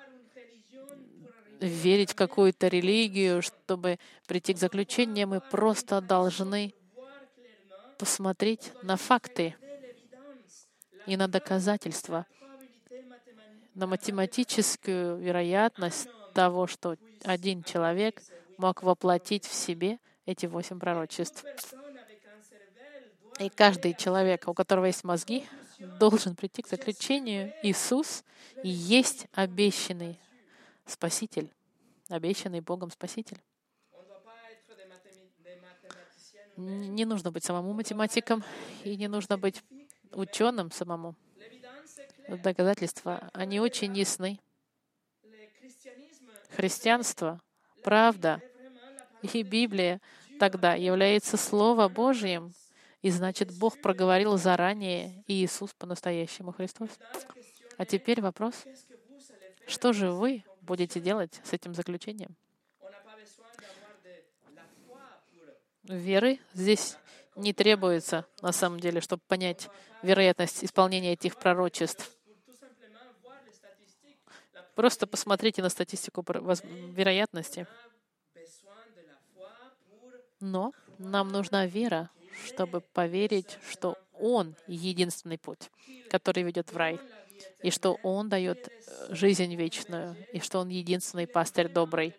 [1.65, 5.29] верить в какую-то религию, чтобы прийти к заключению.
[5.29, 6.75] Мы просто должны
[7.99, 9.55] посмотреть на факты
[11.07, 12.27] и на доказательства,
[13.75, 18.23] на математическую вероятность того, что один человек
[18.59, 21.45] мог воплотить в себе эти восемь пророчеств.
[23.41, 25.45] И каждый человек, у которого есть мозги,
[25.99, 28.25] должен прийти к заключению, Иисус
[28.63, 30.19] есть обещанный
[30.87, 31.51] Спаситель,
[32.09, 33.41] обещанный Богом Спаситель.
[36.57, 38.45] Не нужно быть самому математиком
[38.85, 39.63] и не нужно быть
[40.13, 41.17] ученым самому.
[42.29, 44.39] Доказательства, они очень ясны.
[46.51, 47.41] Христианство,
[47.83, 48.41] правда
[49.23, 50.01] и Библия
[50.39, 52.55] тогда является Слово Божьим,
[53.03, 56.91] и значит, Бог проговорил заранее, и Иисус по-настоящему Христос.
[57.77, 58.65] А теперь вопрос,
[59.67, 62.37] что же вы будете делать с этим заключением?
[65.85, 66.97] веры здесь
[67.37, 69.69] не требуется, на самом деле, чтобы понять
[70.03, 72.11] вероятность исполнения этих пророчеств.
[74.75, 77.67] Просто посмотрите на статистику вероятности.
[80.41, 82.11] Но нам нужна вера,
[82.45, 85.71] чтобы поверить, что Он— единственный путь,
[86.11, 87.01] который ведет в рай,
[87.63, 92.15] и что Он дает э, жизнь вечную, и что Он единственный пастырь добрый,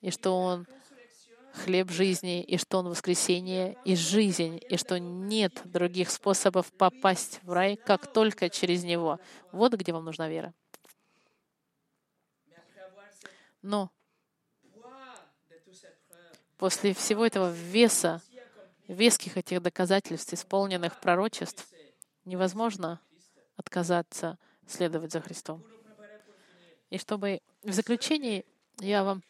[0.00, 0.66] и что Он
[1.56, 7.52] хлеб жизни, и что Он воскресение и жизнь, и что нет других способов попасть в
[7.52, 9.18] рай, как только через Него.
[9.52, 10.52] Вот где вам нужна вера.
[13.62, 13.90] Но
[16.56, 18.22] после всего этого веса,
[18.86, 21.66] веских этих доказательств, исполненных пророчеств,
[22.24, 23.00] невозможно
[23.56, 25.62] отказаться следовать за Христом.
[26.90, 28.44] И чтобы в заключении
[28.80, 29.22] я вам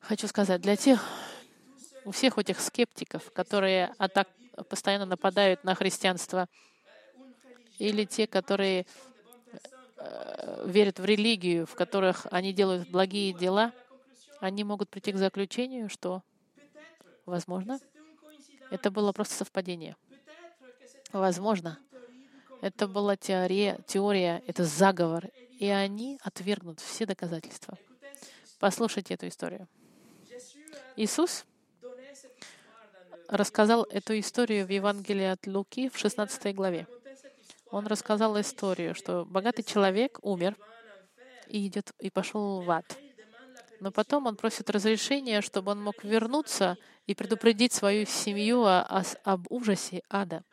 [0.00, 1.04] хочу сказать, для тех,
[2.04, 4.28] у всех этих скептиков, которые атак,
[4.68, 6.48] постоянно нападают на христианство,
[7.78, 8.86] или те, которые
[9.96, 13.72] э, верят в религию, в которых они делают благие дела,
[14.40, 16.22] они могут прийти к заключению, что,
[17.26, 17.78] возможно,
[18.70, 19.96] это было просто совпадение.
[21.12, 21.78] Возможно,
[22.62, 25.26] это была теория, теория, это заговор,
[25.58, 27.76] и они отвергнут все доказательства.
[28.60, 29.66] Послушайте эту историю.
[30.94, 31.44] Иисус
[33.26, 36.86] рассказал эту историю в Евангелии от Луки в 16 главе.
[37.72, 40.54] Он рассказал историю, что богатый человек умер
[41.48, 42.96] и идет и пошел в ад.
[43.80, 49.02] Но потом он просит разрешения, чтобы он мог вернуться и предупредить свою семью о, о,
[49.24, 50.44] об ужасе ада.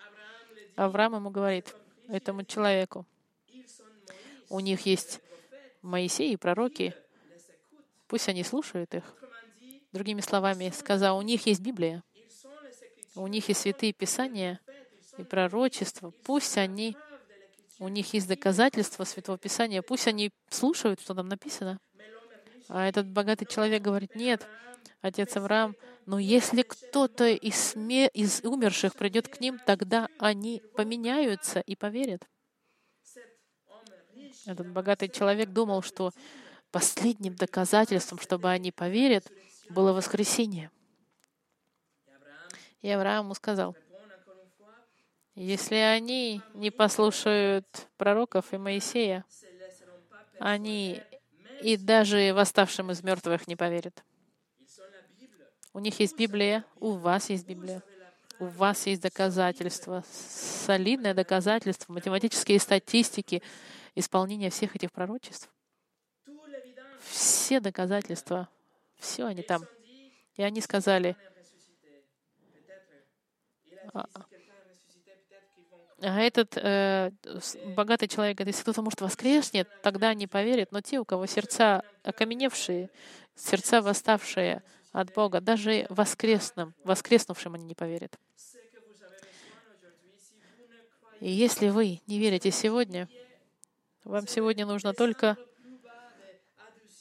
[0.76, 1.76] Авраам ему говорит,
[2.12, 3.06] этому человеку,
[4.50, 5.22] у них есть
[5.82, 6.94] Моисей и пророки,
[8.08, 9.04] пусть они слушают их.
[9.92, 12.04] Другими словами, сказал, у них есть Библия,
[13.16, 14.60] у них есть святые писания
[15.18, 16.96] и пророчества, пусть они,
[17.80, 21.80] у них есть доказательства Святого Писания, пусть они слушают, что там написано.
[22.70, 24.48] А этот богатый человек говорит, нет,
[25.02, 28.08] отец Авраам, но если кто-то из, сме...
[28.10, 32.22] из умерших придет к ним, тогда они поменяются и поверят.
[34.46, 36.12] Этот богатый человек думал, что
[36.70, 39.26] последним доказательством, чтобы они поверят,
[39.70, 40.70] было воскресение.
[42.82, 43.76] И Авраам ему сказал,
[45.34, 47.66] если они не послушают
[47.98, 49.26] пророков и Моисея,
[50.40, 51.02] они
[51.62, 54.04] и даже восставшим из мертвых не поверят.
[55.74, 57.84] У них есть Библия, у вас есть Библия,
[58.40, 60.04] у вас есть доказательства,
[60.66, 63.44] солидное доказательство, математические статистики,
[63.96, 65.50] исполнения всех этих пророчеств.
[67.02, 68.50] Все доказательства,
[68.98, 69.64] все они там.
[70.36, 71.16] И они сказали,
[76.02, 77.12] а, этот э,
[77.76, 80.72] богатый человек если кто-то может воскреснет, тогда они поверят.
[80.72, 82.90] Но те, у кого сердца окаменевшие,
[83.36, 88.18] сердца восставшие от Бога, даже воскресным, воскреснувшим они не поверят.
[91.20, 93.10] И если вы не верите сегодня,
[94.06, 95.38] вам сегодня нужно только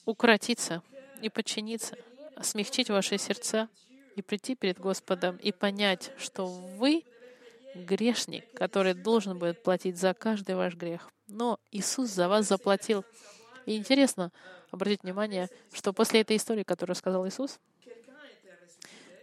[0.05, 0.82] укротиться
[1.22, 1.96] и подчиниться,
[2.42, 3.68] смягчить ваши сердца
[4.16, 7.05] и прийти перед Господом и понять, что вы
[7.75, 11.09] грешник, который должен будет платить за каждый ваш грех.
[11.29, 13.05] Но Иисус за вас заплатил.
[13.66, 14.33] И интересно
[14.71, 17.59] обратить внимание, что после этой истории, которую сказал Иисус,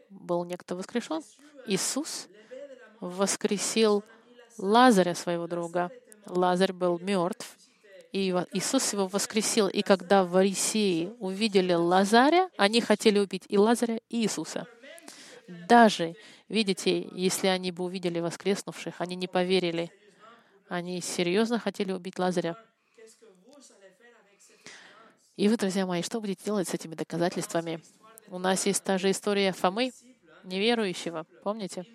[0.10, 1.22] был некто воскрешен.
[1.68, 2.28] Иисус
[3.00, 4.04] воскресил
[4.58, 5.92] Лазаря, своего друга.
[6.26, 7.58] Лазарь был мертв,
[8.12, 9.68] и Иисус его воскресил.
[9.68, 14.68] И когда варисеи увидели Лазаря, они хотели убить и Лазаря, и Иисуса.
[15.48, 16.16] Даже,
[16.50, 19.92] видите, если они бы увидели воскреснувших, они не поверили.
[20.68, 22.58] Они серьезно хотели убить Лазаря.
[25.38, 27.82] И вы, друзья мои, что будете делать с этими доказательствами?
[28.30, 29.92] У нас есть та же история Фомы,
[30.44, 31.86] неверующего, помните?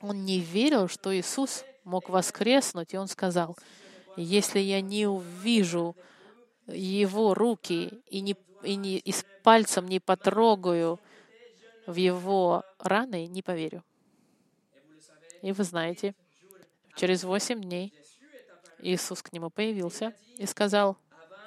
[0.00, 3.56] Он не верил, что Иисус мог воскреснуть, и он сказал,
[4.16, 5.96] если я не увижу
[6.66, 11.00] его руки и, не, и, не, и с пальцем не потрогаю
[11.86, 13.84] в его раны, не поверю.
[15.42, 16.14] И вы знаете,
[16.96, 17.92] через восемь дней
[18.78, 20.96] Иисус к нему появился и сказал,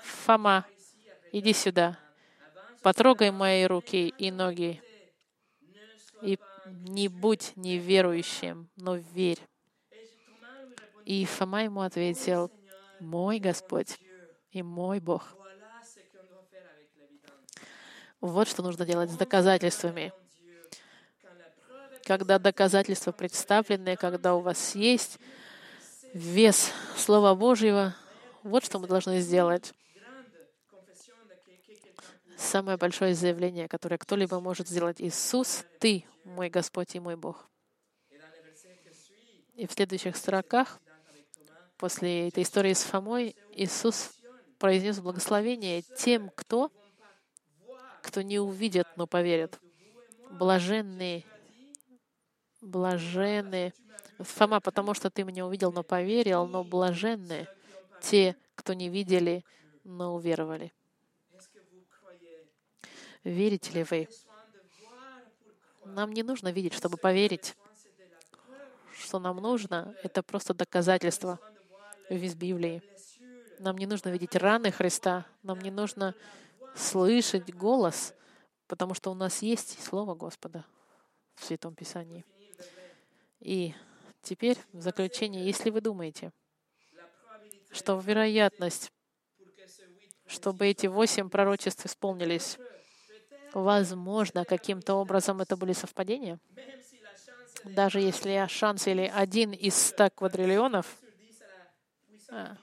[0.03, 0.65] «Фома,
[1.31, 1.97] иди сюда,
[2.81, 4.81] потрогай мои руки и ноги,
[6.21, 9.41] и не будь неверующим, но верь».
[11.05, 12.51] И Фома ему ответил,
[12.99, 13.99] «Мой Господь
[14.51, 15.35] и мой Бог».
[18.21, 20.11] Вот что нужно делать с доказательствами.
[22.05, 25.17] Когда доказательства представлены, когда у вас есть
[26.13, 27.95] вес Слова Божьего,
[28.43, 29.73] вот что мы должны сделать.
[32.37, 35.01] Самое большое заявление, которое кто-либо может сделать.
[35.01, 37.49] Иисус, Ты мой Господь и мой Бог.
[39.55, 40.79] И в следующих строках
[41.77, 44.11] после этой истории с Фомой Иисус
[44.59, 46.71] произнес благословение тем, кто,
[48.03, 49.59] кто не увидит, но поверит.
[50.29, 51.23] Блаженные,
[52.65, 53.73] блаженные.
[54.19, 57.47] Фома, потому что ты меня увидел, но поверил, но блаженные
[58.01, 59.43] те, кто не видели,
[59.83, 60.73] но уверовали.
[63.23, 64.07] Верите ли вы?
[65.83, 67.55] Нам не нужно видеть, чтобы поверить.
[68.93, 71.39] Что нам нужно, это просто доказательство—
[72.09, 72.81] из Библии.
[73.59, 76.13] Нам не нужно видеть раны Христа, нам не нужно
[76.75, 78.13] слышать голос,
[78.67, 80.65] потому что у нас есть Слово Господа
[81.35, 82.25] в Святом Писании.
[83.45, 83.75] И
[84.23, 86.31] теперь, в заключение, если вы думаете,
[87.69, 88.91] что вероятность,
[90.25, 92.57] чтобы эти восемь пророчеств исполнились,
[93.53, 96.39] возможно, каким-то образом это были совпадения,
[97.65, 100.97] даже если шанс или один из ста квадриллионов,
[102.31, 102.57] а.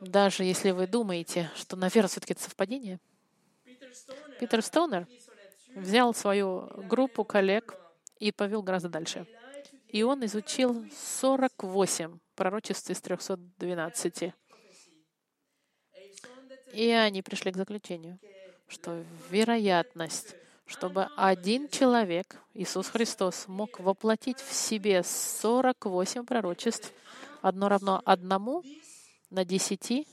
[0.00, 2.98] Даже если вы думаете, что, наверное, все-таки это совпадение.
[4.40, 5.06] Питер Стоунер,
[5.76, 7.78] взял свою группу коллег
[8.18, 9.26] и повел гораздо дальше.
[9.88, 10.84] И он изучил
[11.16, 14.34] 48 пророчеств из 312.
[16.72, 18.18] И они пришли к заключению,
[18.66, 20.34] что вероятность,
[20.66, 26.92] чтобы один человек, Иисус Христос, мог воплотить в себе 48 пророчеств,
[27.40, 28.64] одно равно одному
[29.30, 30.08] на десяти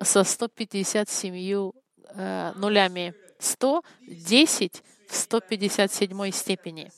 [0.00, 1.72] со 157
[2.14, 3.14] э, нулями.
[3.38, 6.92] 110 в 157 степени.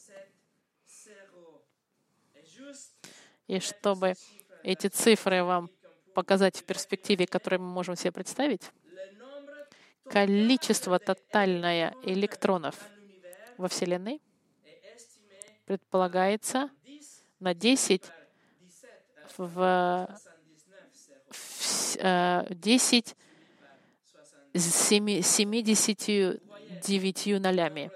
[3.47, 4.15] И чтобы
[4.63, 5.71] эти цифры вам
[6.15, 8.71] показать в перспективе, которую мы можем себе представить,
[10.05, 12.77] количество тотальное электронов
[13.57, 14.21] во Вселенной
[15.65, 16.69] предполагается
[17.39, 18.03] на 10
[19.39, 20.21] в,
[21.29, 23.17] в 10
[24.55, 27.91] 79 нолями.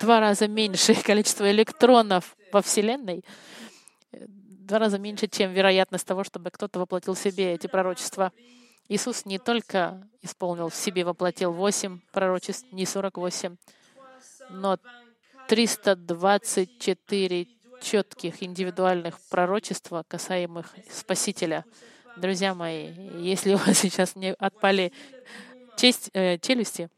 [0.00, 3.24] Два раза меньше количество электронов во Вселенной—
[4.72, 8.32] два раза меньше, чем вероятность того, чтобы кто-то воплотил в себе эти пророчества.
[8.88, 13.56] Иисус не только исполнил в себе, воплотил 8 пророчеств, не 48,
[14.50, 14.78] но
[15.48, 17.48] 324
[17.82, 21.66] четких индивидуальных пророчества, касаемых Спасителя.
[22.16, 24.90] Друзья мои, если у вас сейчас не отпали
[25.76, 26.88] честь, э, челюсти,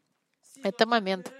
[0.62, 1.32] это момент.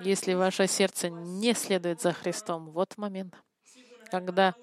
[0.00, 3.34] Если ваше сердце не следует за Христом, вот момент,
[4.10, 4.54] когда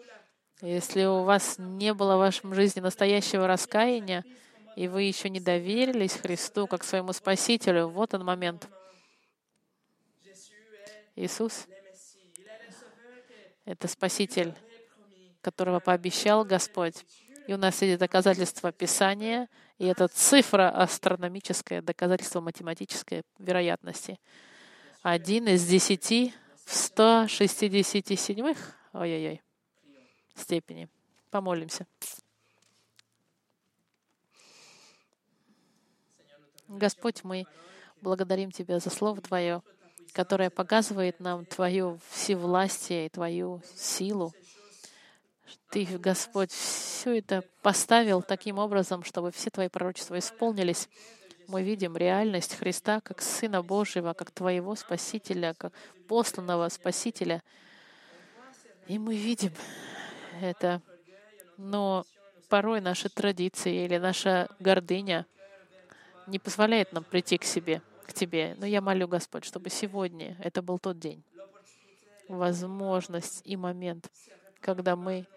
[0.61, 4.23] если у вас не было в вашем жизни настоящего раскаяния,
[4.75, 8.67] и вы еще не доверились Христу как своему Спасителю, вот он момент.
[11.15, 11.67] Иисус—
[13.65, 14.53] это Спаситель,
[15.41, 17.05] которого пообещал Господь.
[17.47, 24.19] И у нас есть доказательство Писания, и это цифра астрономическая, доказательство математической вероятности.
[25.05, 26.33] Один из десяти
[26.65, 28.55] в 167.
[28.93, 29.39] Ой-ой-ой
[30.33, 30.89] степени.
[31.29, 31.85] Помолимся.
[36.67, 37.45] Господь, мы
[38.01, 39.61] благодарим Тебя за Слово Твое,
[40.11, 44.33] которое показывает нам Твою всевластие и Твою силу.
[45.69, 50.89] Ты, Господь, все это поставил таким образом, чтобы все Твои пророчества исполнились.
[51.47, 55.73] Мы видим реальность Христа как Сына Божьего, как Твоего Спасителя, как
[56.07, 57.43] посланного Спасителя.
[58.87, 59.51] И мы видим
[60.41, 60.81] это,
[61.57, 62.05] но
[62.49, 65.25] порой наши традиции или наша гордыня
[66.27, 68.55] не позволяет нам прийти к себе, к Тебе.
[68.57, 71.23] Но я молю, Господь, чтобы сегодня это был тот день,
[72.27, 74.09] возможность и момент,
[74.61, 75.27] когда мы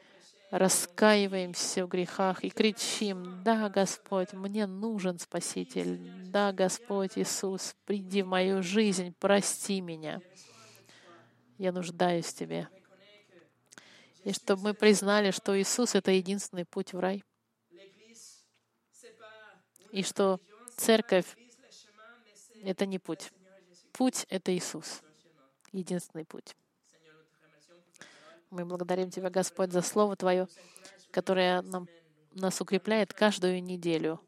[0.50, 6.00] раскаиваемся в грехах и кричим, «Да, Господь, мне нужен Спаситель!
[6.30, 10.20] Да, Господь Иисус, приди в мою жизнь, прости меня!
[11.58, 12.68] Я нуждаюсь в Тебе!»
[14.24, 17.24] И чтобы мы признали, что Иисус— это единственный путь в рай.
[19.90, 20.40] И что
[20.76, 21.36] церковь—
[22.62, 23.30] это не путь.
[23.92, 25.02] Путь— это Иисус.
[25.72, 26.54] Единственный путь.
[28.50, 30.48] Мы благодарим Тебя, Господь, за Слово Твое,
[31.10, 31.86] которое нам,
[32.32, 34.20] нас укрепляет каждую неделю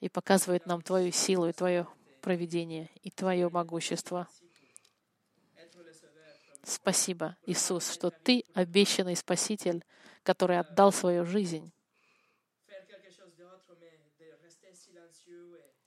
[0.00, 1.86] и показывает нам Твою силу и Твое
[2.20, 4.28] проведение и Твое могущество.
[6.62, 9.84] Спасибо, Иисус, что Ты обещанный Спаситель,
[10.22, 11.72] который отдал свою жизнь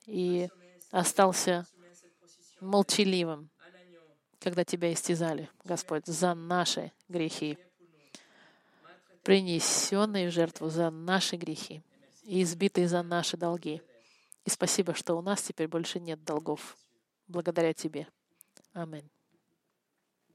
[0.06, 0.50] и
[0.90, 1.68] остался
[2.60, 3.51] молчаливым,
[4.42, 7.58] когда Тебя истязали, Господь, за наши грехи,
[9.24, 11.84] принесенные в жертву за наши грехи
[12.24, 13.82] и избитые за наши долги.
[14.44, 16.76] И спасибо, что у нас теперь больше нет долгов.
[17.28, 18.08] Благодаря Тебе.
[18.74, 19.08] Аминь.